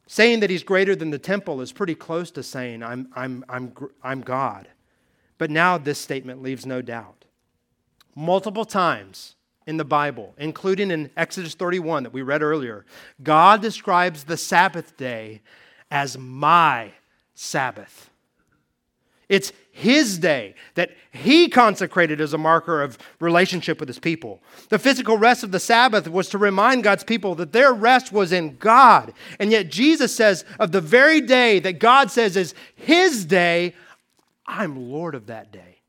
[0.05, 3.73] Saying that he's greater than the temple is pretty close to saying, I'm, I'm, I'm,
[4.03, 4.67] I'm God.
[5.37, 7.25] But now this statement leaves no doubt.
[8.15, 9.35] Multiple times
[9.65, 12.85] in the Bible, including in Exodus 31 that we read earlier,
[13.23, 15.41] God describes the Sabbath day
[15.89, 16.91] as my
[17.33, 18.09] Sabbath.
[19.29, 24.41] It's his day that he consecrated as a marker of relationship with his people.
[24.69, 28.31] The physical rest of the Sabbath was to remind God's people that their rest was
[28.31, 29.13] in God.
[29.39, 33.73] And yet Jesus says, of the very day that God says is his day,
[34.45, 35.79] I'm Lord of that day.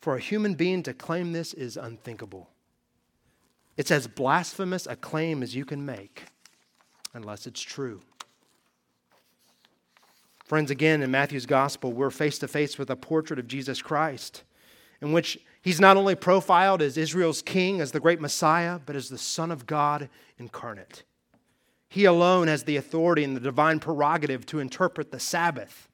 [0.00, 2.48] For a human being to claim this is unthinkable.
[3.76, 6.24] It's as blasphemous a claim as you can make,
[7.12, 8.00] unless it's true.
[10.50, 14.42] Friends, again, in Matthew's gospel, we're face to face with a portrait of Jesus Christ,
[15.00, 19.08] in which he's not only profiled as Israel's king, as the great Messiah, but as
[19.08, 20.08] the Son of God
[20.38, 21.04] incarnate.
[21.88, 25.88] He alone has the authority and the divine prerogative to interpret the Sabbath.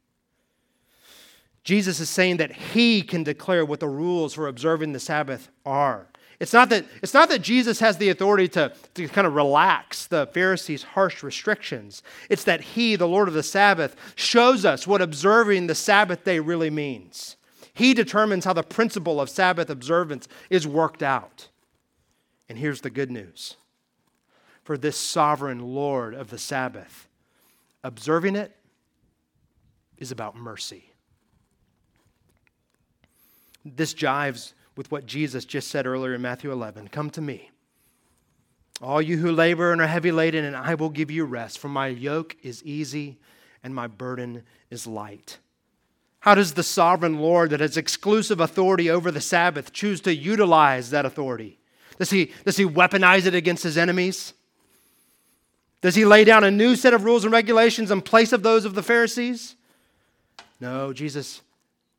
[1.62, 6.08] Jesus is saying that he can declare what the rules for observing the Sabbath are.
[6.38, 10.06] It's not that, it's not that Jesus has the authority to, to kind of relax
[10.06, 12.02] the Pharisees' harsh restrictions.
[12.28, 16.38] It's that he, the Lord of the Sabbath, shows us what observing the Sabbath day
[16.38, 17.36] really means.
[17.72, 21.48] He determines how the principle of Sabbath observance is worked out.
[22.48, 23.56] And here's the good news
[24.62, 27.08] for this sovereign Lord of the Sabbath,
[27.84, 28.54] observing it
[29.96, 30.92] is about mercy.
[33.64, 37.50] This jives with what Jesus just said earlier in Matthew 11 Come to me,
[38.80, 41.68] all you who labor and are heavy laden, and I will give you rest, for
[41.68, 43.18] my yoke is easy
[43.62, 45.38] and my burden is light.
[46.20, 50.90] How does the sovereign Lord, that has exclusive authority over the Sabbath, choose to utilize
[50.90, 51.58] that authority?
[51.98, 54.34] Does he, does he weaponize it against his enemies?
[55.80, 58.64] Does he lay down a new set of rules and regulations in place of those
[58.64, 59.54] of the Pharisees?
[60.60, 61.42] No, Jesus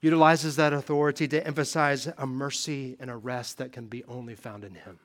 [0.01, 4.63] utilizes that authority to emphasize a mercy and a rest that can be only found
[4.63, 4.99] in Him.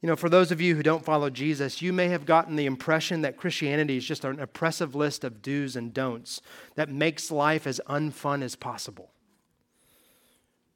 [0.00, 2.66] You know, for those of you who don't follow Jesus, you may have gotten the
[2.66, 6.40] impression that Christianity is just an oppressive list of do's and don'ts
[6.76, 9.10] that makes life as unfun as possible.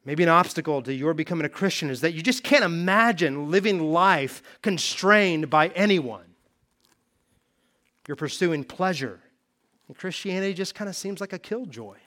[0.05, 3.93] Maybe an obstacle to your becoming a Christian is that you just can't imagine living
[3.93, 6.35] life constrained by anyone.
[8.09, 9.21] You're pursuing pleasure
[9.93, 11.99] and Christianity just kind of seems like a killjoy.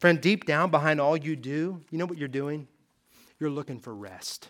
[0.00, 2.66] Friend, deep down behind all you do, you know what you're doing?
[3.38, 4.48] You're looking for rest.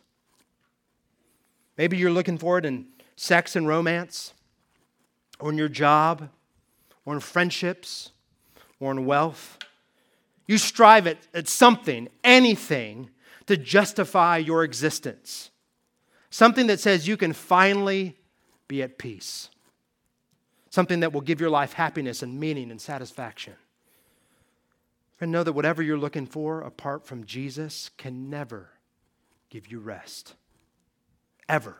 [1.76, 4.32] Maybe you're looking for it in sex and romance,
[5.38, 6.30] or in your job,
[7.04, 8.12] or in friendships,
[8.80, 9.58] or in wealth.
[10.46, 13.10] You strive at, at something, anything,
[13.44, 15.50] to justify your existence.
[16.30, 18.16] Something that says you can finally
[18.68, 19.50] be at peace
[20.74, 23.54] something that will give your life happiness and meaning and satisfaction.
[25.20, 28.70] And know that whatever you're looking for apart from Jesus can never
[29.50, 30.34] give you rest.
[31.48, 31.76] Ever.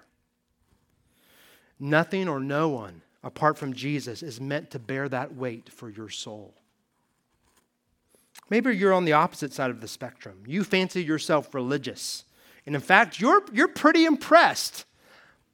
[1.81, 6.09] Nothing or no one apart from Jesus is meant to bear that weight for your
[6.09, 6.55] soul.
[8.49, 10.45] Maybe you're on the opposite side of the spectrum.
[10.47, 12.23] You fancy yourself religious.
[12.65, 14.85] And in fact, you're, you're pretty impressed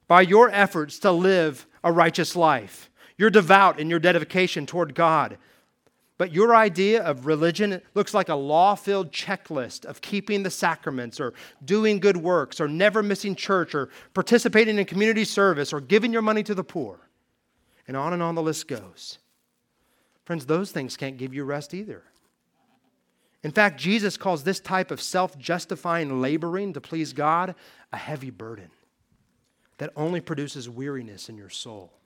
[0.09, 2.90] by your efforts to live a righteous life.
[3.21, 5.37] You're devout in your dedication toward God.
[6.17, 11.21] But your idea of religion looks like a law filled checklist of keeping the sacraments
[11.21, 16.15] or doing good works or never missing church or participating in community service or giving
[16.15, 16.99] your money to the poor.
[17.87, 19.19] And on and on the list goes.
[20.25, 22.03] Friends, those things can't give you rest either.
[23.43, 27.55] In fact, Jesus calls this type of self justifying laboring to please God
[27.93, 28.71] a heavy burden
[29.77, 32.00] that only produces weariness in your soul.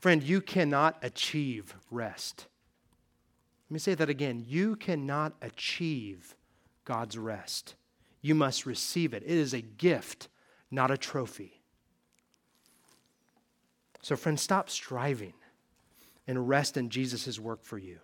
[0.00, 2.46] Friend, you cannot achieve rest.
[3.68, 4.44] Let me say that again.
[4.48, 6.34] You cannot achieve
[6.86, 7.74] God's rest.
[8.22, 9.22] You must receive it.
[9.22, 10.28] It is a gift,
[10.70, 11.60] not a trophy.
[14.02, 15.34] So, friend, stop striving
[16.26, 17.98] and rest in Jesus' work for you.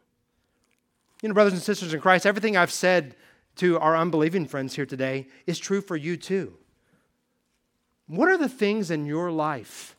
[1.22, 3.16] You know, brothers and sisters in Christ, everything I've said
[3.56, 6.58] to our unbelieving friends here today is true for you too.
[8.06, 9.95] What are the things in your life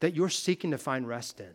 [0.00, 1.54] that you're seeking to find rest in?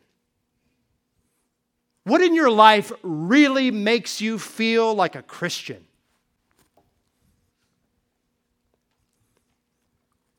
[2.04, 5.86] What in your life really makes you feel like a Christian?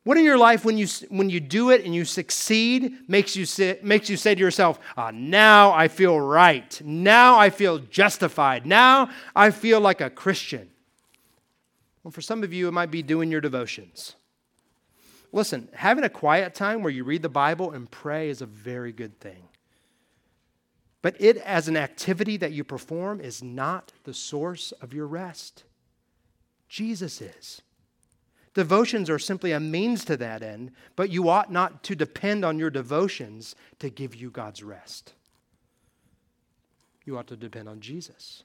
[0.03, 3.45] What in your life, when you, when you do it and you succeed, makes you,
[3.45, 6.81] say, makes you say to yourself, ah, now I feel right.
[6.85, 8.67] Now I feel justified.
[8.67, 10.71] Now I feel like a Christian?
[12.03, 14.17] Well, for some of you, it might be doing your devotions.
[15.33, 18.93] Listen, having a quiet time where you read the Bible and pray is a very
[18.93, 19.49] good thing.
[21.03, 25.65] But it, as an activity that you perform, is not the source of your rest.
[26.69, 27.63] Jesus is.
[28.55, 32.59] Devotions are simply a means to that end, but you ought not to depend on
[32.59, 35.15] your devotions to give you God's rest.
[37.05, 38.43] You ought to depend on Jesus.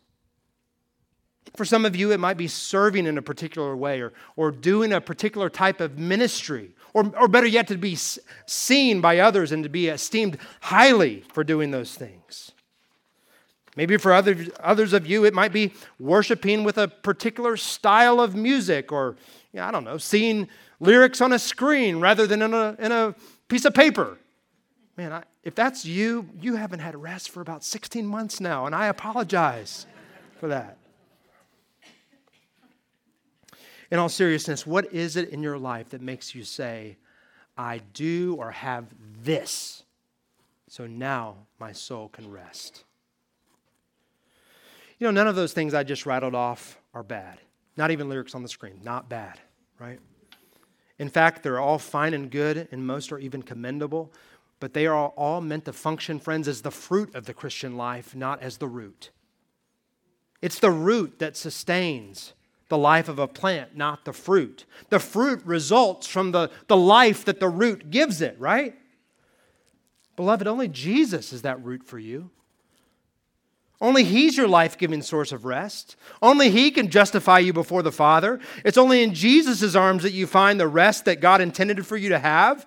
[1.55, 4.91] For some of you, it might be serving in a particular way or, or doing
[4.91, 7.97] a particular type of ministry, or, or better yet, to be
[8.45, 12.51] seen by others and to be esteemed highly for doing those things.
[13.75, 18.35] Maybe for other, others of you, it might be worshiping with a particular style of
[18.35, 19.17] music or,
[19.51, 20.47] you know, I don't know, seeing
[20.79, 23.15] lyrics on a screen rather than in a, in a
[23.47, 24.17] piece of paper.
[24.97, 28.73] Man, I, if that's you, you haven't had rest for about 16 months now, and
[28.73, 29.85] I apologize
[30.39, 30.77] for that.
[33.91, 36.97] In all seriousness, what is it in your life that makes you say,
[37.57, 38.87] I do or have
[39.21, 39.83] this,
[40.67, 42.83] so now my soul can rest?
[44.97, 47.39] You know, none of those things I just rattled off are bad.
[47.77, 48.79] Not even lyrics on the screen.
[48.83, 49.39] Not bad,
[49.79, 49.99] right?
[50.97, 54.13] In fact, they're all fine and good, and most are even commendable,
[54.61, 58.15] but they are all meant to function, friends, as the fruit of the Christian life,
[58.15, 59.11] not as the root.
[60.41, 62.33] It's the root that sustains
[62.67, 64.65] the life of a plant, not the fruit.
[64.89, 68.75] The fruit results from the, the life that the root gives it, right?
[70.15, 72.31] Beloved, only Jesus is that root for you.
[73.81, 75.95] Only He's your life giving source of rest.
[76.21, 78.39] Only He can justify you before the Father.
[78.63, 82.09] It's only in Jesus' arms that you find the rest that God intended for you
[82.09, 82.65] to have.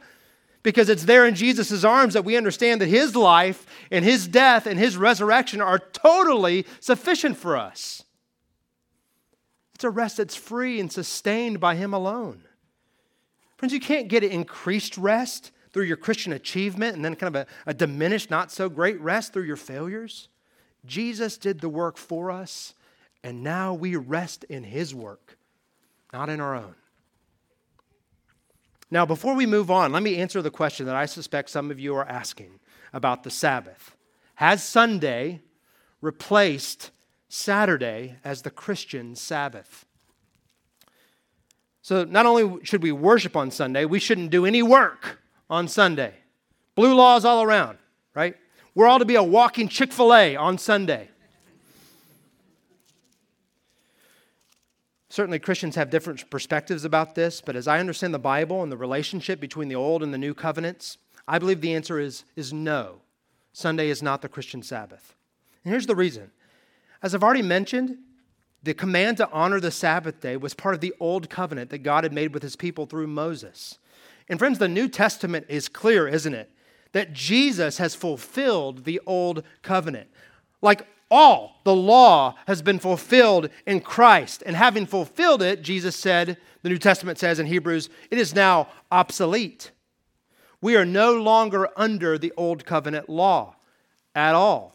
[0.62, 4.66] Because it's there in Jesus' arms that we understand that His life and His death
[4.66, 8.04] and His resurrection are totally sufficient for us.
[9.78, 12.42] It's a rest that's free and sustained by Him alone.
[13.58, 17.46] Friends, you can't get increased rest through your Christian achievement and then kind of a,
[17.64, 20.30] a diminished, not so great rest through your failures.
[20.84, 22.74] Jesus did the work for us,
[23.22, 25.38] and now we rest in his work,
[26.12, 26.74] not in our own.
[28.90, 31.78] Now, before we move on, let me answer the question that I suspect some of
[31.78, 32.58] you are asking
[32.92, 33.94] about the Sabbath.
[34.34, 35.40] Has Sunday
[36.00, 36.90] replaced
[37.28, 39.86] Saturday as the Christian Sabbath?
[41.82, 46.14] So, not only should we worship on Sunday, we shouldn't do any work on Sunday.
[46.74, 47.78] Blue laws all around,
[48.14, 48.36] right?
[48.74, 51.08] We're all to be a walking Chick fil A on Sunday.
[55.08, 58.76] Certainly, Christians have different perspectives about this, but as I understand the Bible and the
[58.76, 63.00] relationship between the Old and the New covenants, I believe the answer is, is no.
[63.52, 65.14] Sunday is not the Christian Sabbath.
[65.64, 66.30] And here's the reason.
[67.02, 67.98] As I've already mentioned,
[68.62, 72.04] the command to honor the Sabbath day was part of the Old covenant that God
[72.04, 73.78] had made with his people through Moses.
[74.28, 76.50] And friends, the New Testament is clear, isn't it?
[76.92, 80.08] that Jesus has fulfilled the old covenant.
[80.62, 84.42] Like all, the law has been fulfilled in Christ.
[84.44, 88.68] And having fulfilled it, Jesus said, the New Testament says in Hebrews, it is now
[88.90, 89.70] obsolete.
[90.60, 93.56] We are no longer under the old covenant law
[94.14, 94.74] at all.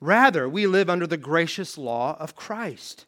[0.00, 3.06] Rather, we live under the gracious law of Christ.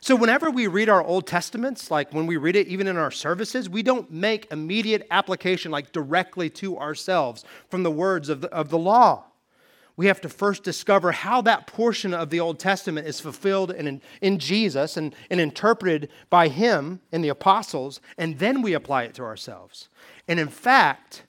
[0.00, 3.10] So, whenever we read our Old Testaments, like when we read it even in our
[3.10, 8.48] services, we don't make immediate application, like directly to ourselves from the words of the,
[8.52, 9.24] of the law.
[9.96, 14.00] We have to first discover how that portion of the Old Testament is fulfilled in,
[14.20, 19.14] in Jesus and, and interpreted by Him and the apostles, and then we apply it
[19.14, 19.88] to ourselves.
[20.28, 21.24] And in fact,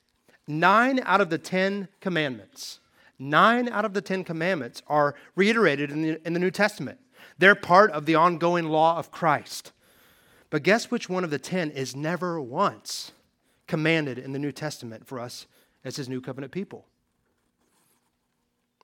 [0.48, 2.79] nine out of the Ten Commandments,
[3.20, 7.00] nine out of the Ten Commandments are reiterated in the, in the New Testament.
[7.38, 9.72] They're part of the ongoing law of Christ.
[10.50, 13.12] But guess which one of the ten is never once
[13.68, 15.46] commanded in the New Testament for us
[15.84, 16.86] as his new covenant people?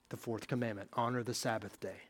[0.09, 2.01] The fourth commandment honor the Sabbath day.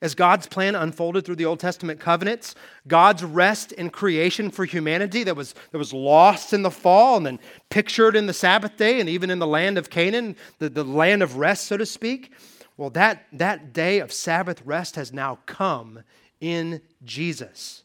[0.00, 2.54] As God's plan unfolded through the Old Testament covenants,
[2.86, 7.26] God's rest in creation for humanity that was, that was lost in the fall and
[7.26, 10.84] then pictured in the Sabbath day and even in the land of Canaan, the, the
[10.84, 12.32] land of rest, so to speak,
[12.76, 16.04] well, that, that day of Sabbath rest has now come
[16.40, 17.82] in Jesus.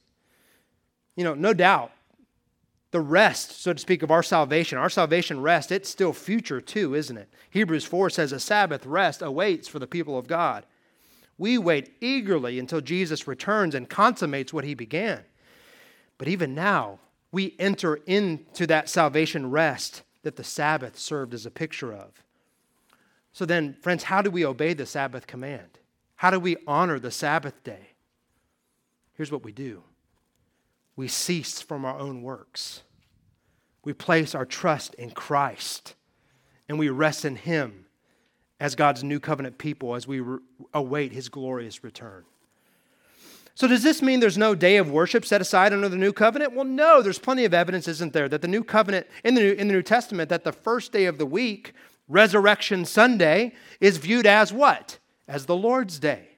[1.16, 1.92] You know, no doubt,
[2.92, 6.94] the rest, so to speak, of our salvation, our salvation rest, it's still future too,
[6.94, 7.28] isn't it?
[7.50, 10.64] Hebrews 4 says a Sabbath rest awaits for the people of God.
[11.38, 15.24] We wait eagerly until Jesus returns and consummates what he began.
[16.18, 17.00] But even now,
[17.32, 22.24] we enter into that salvation rest that the Sabbath served as a picture of.
[23.34, 25.80] So then, friends, how do we obey the Sabbath command?
[26.16, 27.90] How do we honor the Sabbath day?
[29.14, 29.84] Here's what we do
[30.96, 32.84] we cease from our own works.
[33.84, 35.96] We place our trust in Christ
[36.70, 37.88] and we rest in Him
[38.64, 40.40] as God's new covenant people as we re-
[40.74, 42.24] await His glorious return.
[43.56, 46.54] So, does this mean there's no day of worship set aside under the new covenant?
[46.54, 49.52] Well, no, there's plenty of evidence, isn't there, that the new covenant in the New,
[49.52, 51.74] in the new Testament, that the first day of the week
[52.08, 53.52] Resurrection Sunday
[53.82, 54.98] is viewed as what?
[55.28, 56.30] As the Lord's Day.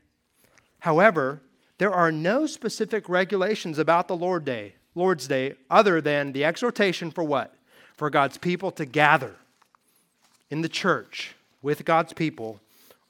[0.80, 1.44] However,
[1.78, 7.12] there are no specific regulations about the Lord Day, Lord's Day other than the exhortation
[7.12, 7.54] for what?
[7.96, 9.36] For God's people to gather
[10.50, 11.35] in the church
[11.66, 12.62] with God's people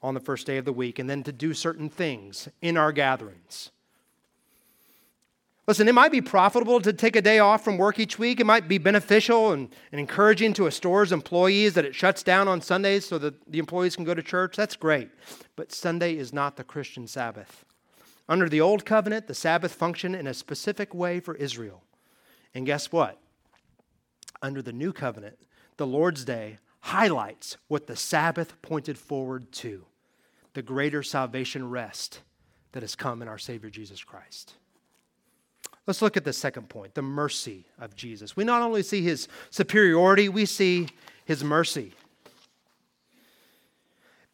[0.02, 2.90] on the first day of the week and then to do certain things in our
[2.90, 3.70] gatherings.
[5.68, 8.40] Listen, it might be profitable to take a day off from work each week.
[8.40, 12.48] It might be beneficial and, and, encouraging to a store's employees that it shuts down
[12.48, 14.56] on Sundays so that the employees can go to church.
[14.56, 15.10] That's great.
[15.54, 17.64] But Sunday is not the Christian Sabbath.
[18.28, 21.82] Under the Old Covenant, the Sabbath functioned in a specific way for Israel.
[22.54, 23.18] And guess what?
[24.40, 25.36] Under the New Covenant,
[25.76, 29.84] the Lord's Day highlights what the Sabbath pointed forward to
[30.54, 32.20] the greater salvation rest
[32.70, 34.54] that has come in our Savior Jesus Christ.
[35.84, 38.36] Let's look at the second point the mercy of Jesus.
[38.36, 40.86] We not only see his superiority, we see
[41.24, 41.92] his mercy.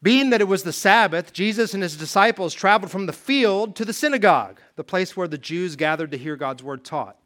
[0.03, 3.85] Being that it was the Sabbath, Jesus and his disciples traveled from the field to
[3.85, 7.17] the synagogue, the place where the Jews gathered to hear God's word taught.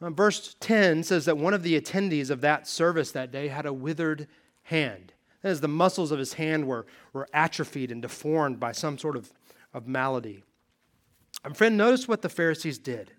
[0.00, 3.66] Uh, verse 10 says that one of the attendees of that service that day had
[3.66, 4.28] a withered
[4.62, 5.12] hand.
[5.42, 9.16] That is, the muscles of his hand were, were atrophied and deformed by some sort
[9.16, 9.32] of,
[9.72, 10.44] of malady.
[11.44, 13.12] And friend, notice what the Pharisees did.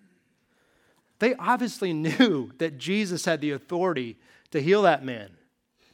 [1.20, 4.18] They obviously knew that Jesus had the authority
[4.52, 5.32] to heal that man.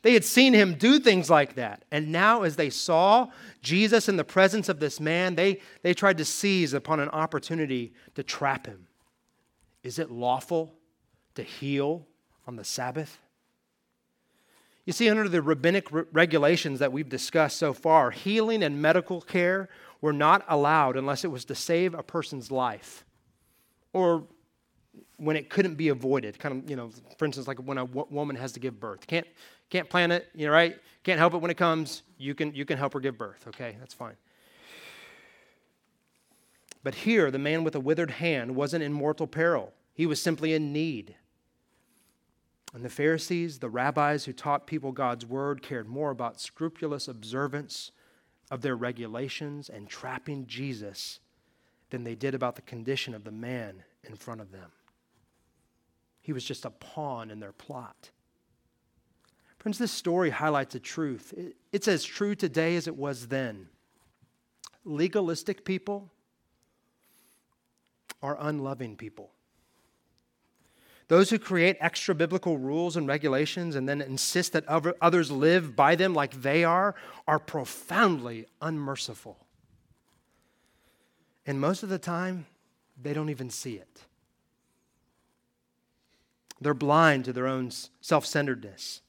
[0.02, 1.84] They had seen him do things like that.
[1.92, 3.30] And now, as they saw
[3.64, 7.92] Jesus in the presence of this man, they, they tried to seize upon an opportunity
[8.14, 8.85] to trap him.
[9.86, 10.74] Is it lawful
[11.36, 12.08] to heal
[12.48, 13.20] on the Sabbath?
[14.84, 19.22] You see, under the rabbinic re- regulations that we've discussed so far, healing and medical
[19.22, 19.70] care
[20.02, 23.06] were not allowed unless it was to save a person's life
[23.94, 24.24] or
[25.18, 26.40] when it couldn't be avoided.
[26.40, 29.06] Kind of, you know, for instance, like when a w- woman has to give birth.
[29.06, 29.28] Can't,
[29.70, 30.80] can't plan it, you know, right?
[31.04, 32.02] Can't help it when it comes.
[32.18, 33.78] You can, you can help her give birth, okay?
[33.80, 34.16] That's fine.
[36.86, 40.54] But here, the man with a withered hand wasn't in mortal peril, he was simply
[40.54, 41.16] in need.
[42.76, 47.90] And the Pharisees, the rabbis who taught people God's word, cared more about scrupulous observance
[48.52, 51.22] of their regulations and trapping Jesus
[51.90, 54.70] than they did about the condition of the man in front of them.
[56.22, 58.12] He was just a pawn in their plot.
[59.58, 61.34] Friends, this story highlights a truth.
[61.72, 63.70] It's as true today as it was then.
[64.84, 66.12] Legalistic people
[68.22, 69.32] are unloving people.
[71.08, 75.96] Those who create extra biblical rules and regulations and then insist that others live by
[75.96, 76.96] them like they are
[77.28, 79.38] are profoundly unmerciful.
[81.46, 82.48] And most of the time,
[83.02, 84.02] they don't even see it.
[86.60, 87.70] They're blind to their own
[88.02, 89.02] self centeredness.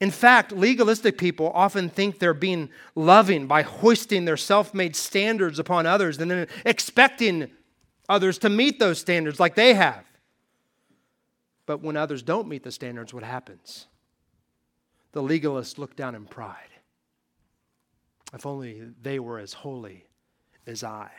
[0.00, 5.58] In fact, legalistic people often think they're being loving by hoisting their self made standards
[5.58, 7.50] upon others and then expecting
[8.10, 10.04] others to meet those standards like they have.
[11.64, 13.86] But when others don't meet the standards, what happens?
[15.12, 16.56] The legalists look down in pride.
[18.34, 20.06] If only they were as holy
[20.66, 21.10] as I.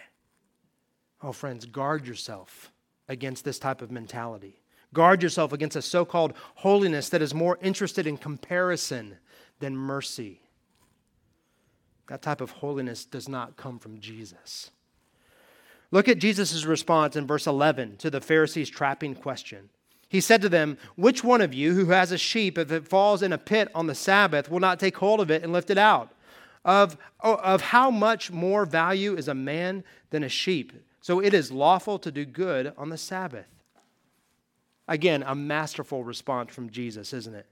[1.23, 2.71] Oh, friends, guard yourself
[3.07, 4.61] against this type of mentality.
[4.93, 9.17] Guard yourself against a so called holiness that is more interested in comparison
[9.59, 10.41] than mercy.
[12.07, 14.71] That type of holiness does not come from Jesus.
[15.91, 19.69] Look at Jesus' response in verse 11 to the Pharisees' trapping question.
[20.07, 23.21] He said to them, Which one of you who has a sheep, if it falls
[23.21, 25.77] in a pit on the Sabbath, will not take hold of it and lift it
[25.77, 26.13] out?
[26.63, 30.73] Of, oh, of how much more value is a man than a sheep?
[31.01, 33.47] So it is lawful to do good on the Sabbath.
[34.87, 37.47] Again, a masterful response from Jesus, isn't it?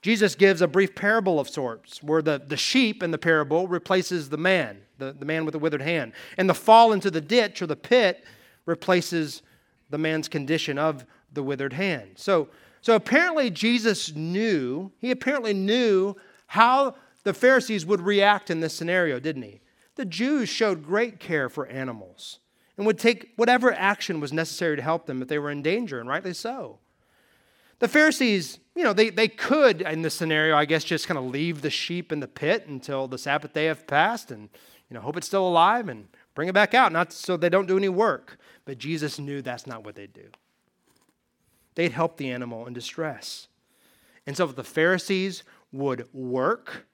[0.00, 4.28] Jesus gives a brief parable of sorts where the, the sheep in the parable replaces
[4.28, 6.12] the man, the, the man with the withered hand.
[6.36, 8.24] And the fall into the ditch or the pit
[8.66, 9.42] replaces
[9.90, 12.12] the man's condition of the withered hand.
[12.16, 12.48] So,
[12.80, 16.14] so apparently, Jesus knew, he apparently knew
[16.46, 16.94] how
[17.24, 19.60] the Pharisees would react in this scenario, didn't he?
[19.96, 22.38] The Jews showed great care for animals
[22.76, 25.98] and would take whatever action was necessary to help them if they were in danger,
[25.98, 26.78] and rightly so.
[27.80, 31.24] The Pharisees, you know, they, they could, in this scenario, I guess, just kind of
[31.24, 34.48] leave the sheep in the pit until the Sabbath day have passed and,
[34.88, 37.66] you know, hope it's still alive and bring it back out, not so they don't
[37.66, 38.38] do any work.
[38.64, 40.28] But Jesus knew that's not what they'd do
[41.74, 43.46] they'd help the animal in distress.
[44.26, 46.88] And so if the Pharisees would work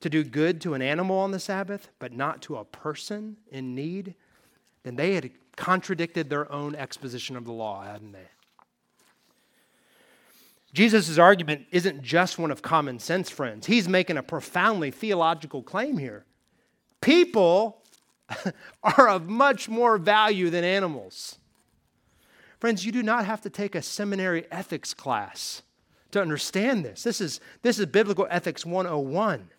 [0.00, 3.74] to do good to an animal on the Sabbath, but not to a person in
[3.74, 4.14] need,
[4.82, 8.28] then they had contradicted their own exposition of the law, hadn't they?
[10.74, 13.66] Jesus' argument isn't just one of common sense, friends.
[13.66, 16.26] He's making a profoundly theological claim here.
[17.00, 17.82] People
[18.82, 21.38] are of much more value than animals.
[22.58, 25.62] Friends, you do not have to take a seminary ethics class
[26.10, 27.02] to understand this.
[27.02, 29.50] This is, this is Biblical Ethics 101.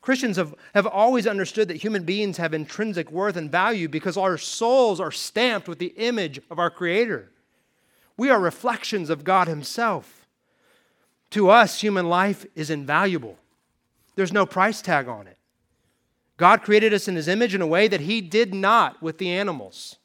[0.00, 4.38] Christians have, have always understood that human beings have intrinsic worth and value because our
[4.38, 7.30] souls are stamped with the image of our Creator.
[8.16, 10.26] We are reflections of God Himself.
[11.30, 13.38] To us, human life is invaluable,
[14.16, 15.36] there's no price tag on it.
[16.40, 19.28] God created us in His image in a way that He did not with the
[19.28, 19.96] animals.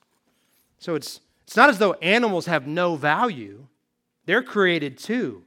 [0.79, 3.67] So it's, it's not as though animals have no value,
[4.25, 5.43] they're created too,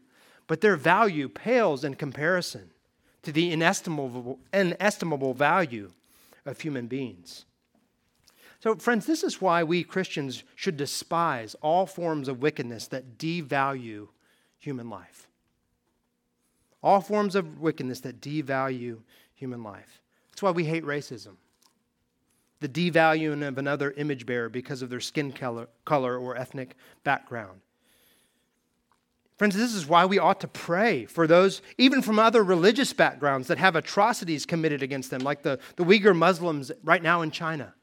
[0.47, 2.70] but their value pales in comparison
[3.22, 5.91] to the inestimable, inestimable value
[6.47, 7.45] of human beings.
[8.61, 14.09] So, friends, this is why we Christians should despise all forms of wickedness that devalue
[14.59, 15.28] human life.
[16.82, 19.01] All forms of wickedness that devalue
[19.34, 19.98] human life.
[20.39, 21.34] That's why we hate racism.
[22.61, 27.61] The devaluing of another image bearer because of their skin color, color or ethnic background.
[29.36, 33.49] Friends, this is why we ought to pray for those, even from other religious backgrounds,
[33.49, 37.74] that have atrocities committed against them, like the, the Uyghur Muslims right now in China.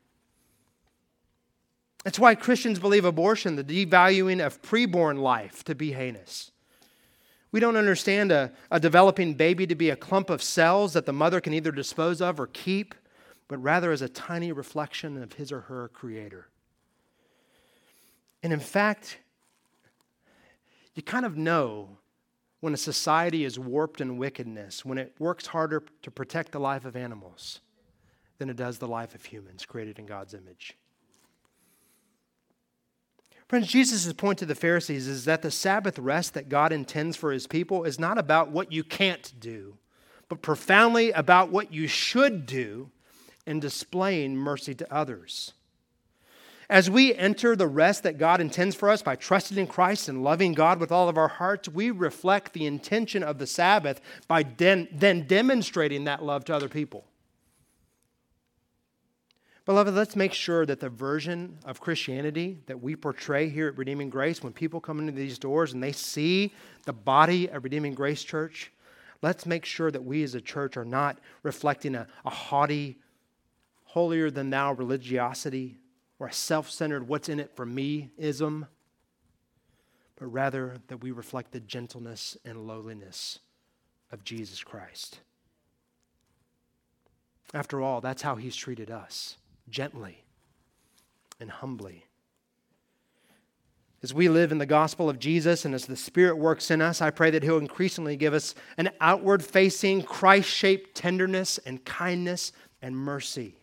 [2.05, 6.51] That's why Christians believe abortion, the devaluing of preborn life, to be heinous.
[7.55, 11.13] We don't understand a, a developing baby to be a clump of cells that the
[11.13, 12.93] mother can either dispose of or keep,
[13.47, 16.49] but rather as a tiny reflection of his or her creator.
[18.43, 19.19] And in fact,
[20.95, 21.99] you kind of know
[22.59, 26.83] when a society is warped in wickedness, when it works harder to protect the life
[26.83, 27.61] of animals
[28.37, 30.75] than it does the life of humans created in God's image.
[33.55, 37.31] Friends, Jesus' point to the Pharisees is that the Sabbath rest that God intends for
[37.31, 39.77] his people is not about what you can't do,
[40.27, 42.91] but profoundly about what you should do
[43.45, 45.53] in displaying mercy to others.
[46.69, 50.21] As we enter the rest that God intends for us by trusting in Christ and
[50.21, 54.43] loving God with all of our hearts, we reflect the intention of the Sabbath by
[54.43, 57.05] den- then demonstrating that love to other people.
[59.66, 64.11] Beloved, let's make sure that the version of Christianity that we portray here at Redeeming
[64.11, 66.53] Grace, when people come into these doors and they see
[66.86, 68.72] the body of Redeeming Grace Church,
[69.24, 72.99] let's make sure that we as a church are not reflecting a, a haughty,
[73.86, 75.80] holier than thou religiosity
[76.20, 78.68] or a self centered, what's in it for me ism,
[80.16, 83.39] but rather that we reflect the gentleness and lowliness
[84.11, 85.22] of Jesus Christ.
[87.51, 89.38] After all, that's how he's treated us
[89.70, 90.24] gently
[91.39, 92.05] and humbly.
[94.03, 97.01] As we live in the gospel of Jesus and as the Spirit works in us,
[97.01, 102.51] I pray that He'll increasingly give us an outward facing, Christ shaped tenderness and kindness
[102.82, 103.55] and mercy.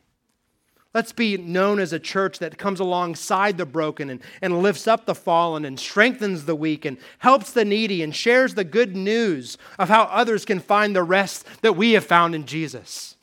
[0.94, 5.06] Let's be known as a church that comes alongside the broken and, and lifts up
[5.06, 9.56] the fallen and strengthens the weak and helps the needy and shares the good news
[9.78, 13.16] of how others can find the rest that we have found in Jesus.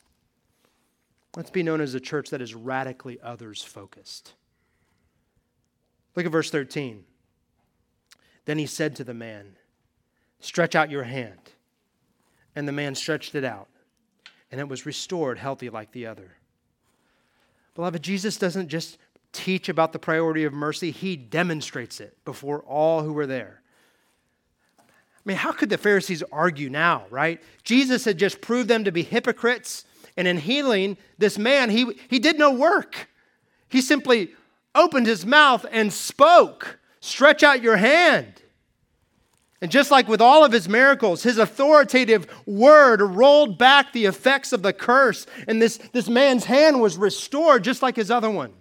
[1.36, 4.34] Let's be known as a church that is radically others focused.
[6.16, 7.04] Look at verse 13.
[8.46, 9.56] Then he said to the man,
[10.40, 11.52] Stretch out your hand.
[12.56, 13.68] And the man stretched it out,
[14.50, 16.32] and it was restored healthy like the other.
[17.74, 18.98] Beloved, Jesus doesn't just
[19.32, 23.62] teach about the priority of mercy, he demonstrates it before all who were there.
[24.78, 24.82] I
[25.24, 27.40] mean, how could the Pharisees argue now, right?
[27.62, 29.84] Jesus had just proved them to be hypocrites,
[30.20, 33.08] and in healing this man, he, he did no work.
[33.70, 34.34] He simply
[34.74, 36.78] opened his mouth and spoke.
[37.00, 38.34] Stretch out your hand.
[39.62, 44.52] And just like with all of his miracles, his authoritative word rolled back the effects
[44.52, 48.52] of the curse, and this, this man's hand was restored just like his other one.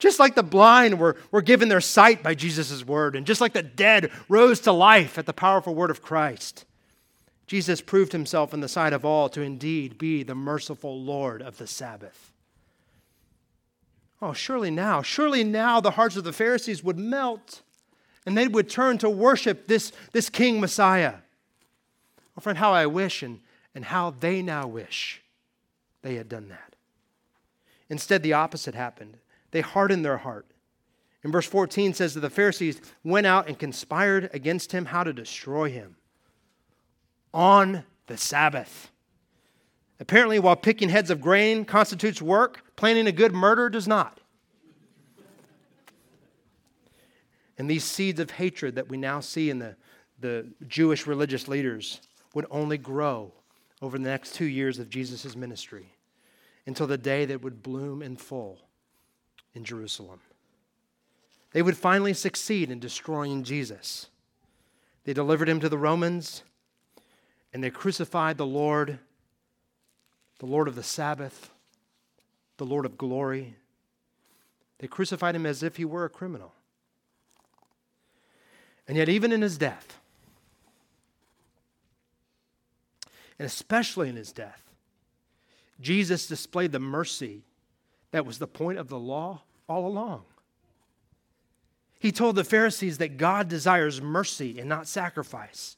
[0.00, 3.52] Just like the blind were, were given their sight by Jesus' word, and just like
[3.52, 6.64] the dead rose to life at the powerful word of Christ,
[7.46, 11.58] Jesus proved himself in the sight of all to indeed be the merciful Lord of
[11.58, 12.32] the Sabbath.
[14.20, 17.62] Oh, surely now, surely now the hearts of the Pharisees would melt
[18.24, 21.14] and they would turn to worship this, this King Messiah.
[22.36, 23.40] Oh, friend, how I wish and,
[23.74, 25.22] and how they now wish
[26.02, 26.74] they had done that.
[27.88, 29.18] Instead, the opposite happened.
[29.52, 30.46] They hardened their heart.
[31.22, 35.12] In verse 14 says that the Pharisees went out and conspired against him how to
[35.12, 35.96] destroy him
[37.36, 38.90] on the Sabbath.
[40.00, 44.20] Apparently, while picking heads of grain constitutes work, planning a good murder does not.
[47.58, 49.76] And these seeds of hatred that we now see in the,
[50.18, 52.00] the Jewish religious leaders
[52.34, 53.32] would only grow
[53.82, 55.92] over the next two years of Jesus' ministry
[56.66, 58.58] until the day that would bloom in full
[59.54, 60.20] in Jerusalem.
[61.52, 64.08] They would finally succeed in destroying Jesus.
[65.04, 66.42] They delivered him to the Romans
[67.52, 68.98] and they crucified the Lord
[70.38, 71.50] the Lord of the Sabbath,
[72.58, 73.56] the Lord of glory.
[74.78, 76.52] They crucified him as if he were a criminal.
[78.86, 79.98] And yet, even in his death,
[83.38, 84.62] and especially in his death,
[85.80, 87.42] Jesus displayed the mercy
[88.12, 90.22] that was the point of the law all along.
[91.98, 95.76] He told the Pharisees that God desires mercy and not sacrifice.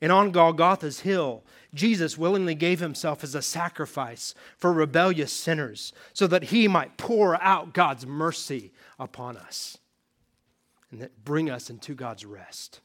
[0.00, 6.26] And on Golgotha's hill, Jesus willingly gave himself as a sacrifice for rebellious sinners so
[6.26, 9.78] that he might pour out God's mercy upon us
[10.90, 12.80] and that bring us into God's rest.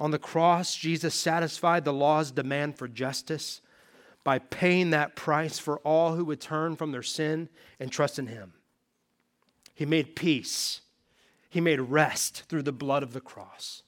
[0.00, 3.60] On the cross, Jesus satisfied the law's demand for justice
[4.24, 7.48] by paying that price for all who would turn from their sin
[7.78, 8.54] and trust in him.
[9.74, 10.80] He made peace,
[11.48, 13.83] he made rest through the blood of the cross.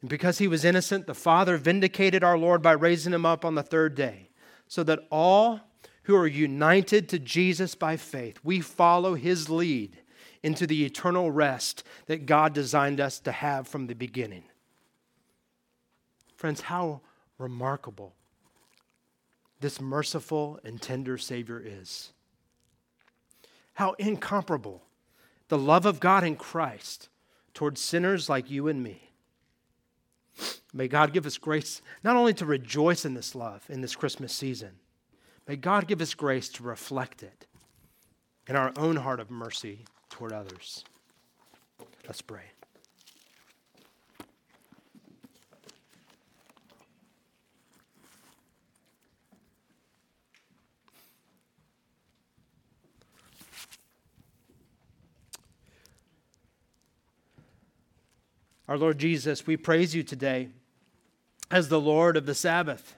[0.00, 3.54] And because he was innocent, the Father vindicated our Lord by raising him up on
[3.54, 4.30] the third day,
[4.66, 5.60] so that all
[6.04, 9.98] who are united to Jesus by faith, we follow his lead
[10.42, 14.44] into the eternal rest that God designed us to have from the beginning.
[16.34, 17.02] Friends, how
[17.36, 18.14] remarkable
[19.60, 22.12] this merciful and tender Savior is.
[23.74, 24.82] How incomparable
[25.48, 27.08] the love of God in Christ
[27.52, 29.09] towards sinners like you and me.
[30.72, 34.32] May God give us grace not only to rejoice in this love in this Christmas
[34.32, 34.70] season,
[35.48, 37.46] may God give us grace to reflect it
[38.46, 40.84] in our own heart of mercy toward others.
[42.06, 42.42] Let's pray.
[58.68, 60.50] Our Lord Jesus, we praise you today
[61.50, 62.94] as the Lord of the Sabbath,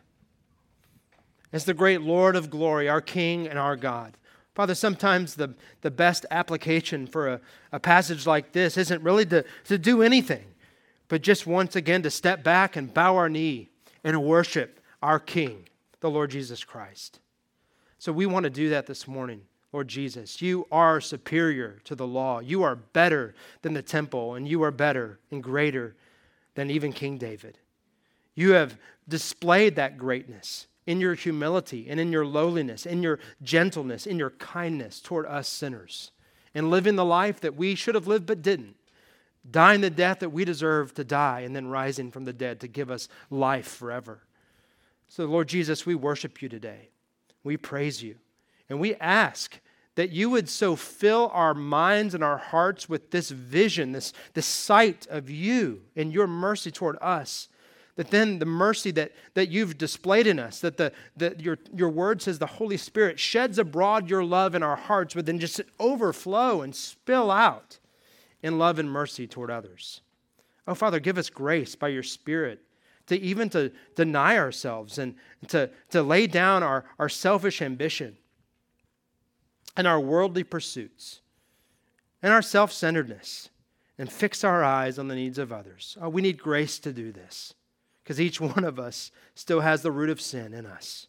[1.52, 4.16] as the great Lord of glory, our King and our God.
[4.54, 7.40] Father, sometimes the, the best application for a,
[7.72, 10.44] a passage like this isn't really to, to do anything,
[11.08, 13.70] but just once again to step back and bow our knee
[14.04, 15.68] and worship our King,
[16.00, 17.20] the Lord Jesus Christ.
[17.98, 19.42] So we want to do that this morning.
[19.72, 22.40] Lord Jesus, you are superior to the law.
[22.40, 25.96] You are better than the temple, and you are better and greater
[26.54, 27.56] than even King David.
[28.34, 28.78] You have
[29.08, 34.30] displayed that greatness in your humility and in your lowliness, in your gentleness, in your
[34.30, 36.10] kindness toward us sinners,
[36.54, 38.76] and living the life that we should have lived but didn't,
[39.48, 42.68] dying the death that we deserve to die, and then rising from the dead to
[42.68, 44.20] give us life forever.
[45.08, 46.88] So, Lord Jesus, we worship you today.
[47.44, 48.16] We praise you.
[48.68, 49.60] And we ask
[49.94, 54.46] that you would so fill our minds and our hearts with this vision, this, this
[54.46, 57.48] sight of you and your mercy toward us
[57.96, 61.90] that then the mercy that, that you've displayed in us, that, the, that your, your
[61.90, 65.60] word says the Holy Spirit sheds abroad your love in our hearts, but then just
[65.78, 67.78] overflow and spill out
[68.42, 70.00] in love and mercy toward others.
[70.66, 72.60] Oh, Father, give us grace by your Spirit
[73.08, 75.14] to even to deny ourselves and
[75.48, 78.16] to, to lay down our, our selfish ambition
[79.76, 81.20] and our worldly pursuits
[82.22, 83.50] and our self centeredness
[83.98, 85.98] and fix our eyes on the needs of others.
[86.00, 87.54] Oh, we need grace to do this
[88.12, 91.06] because each one of us still has the root of sin in us.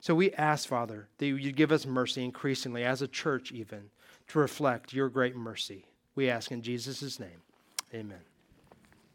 [0.00, 3.90] So we ask, Father, that you give us mercy increasingly, as a church even,
[4.28, 5.86] to reflect your great mercy.
[6.14, 7.42] We ask in Jesus' name.
[7.94, 8.20] Amen.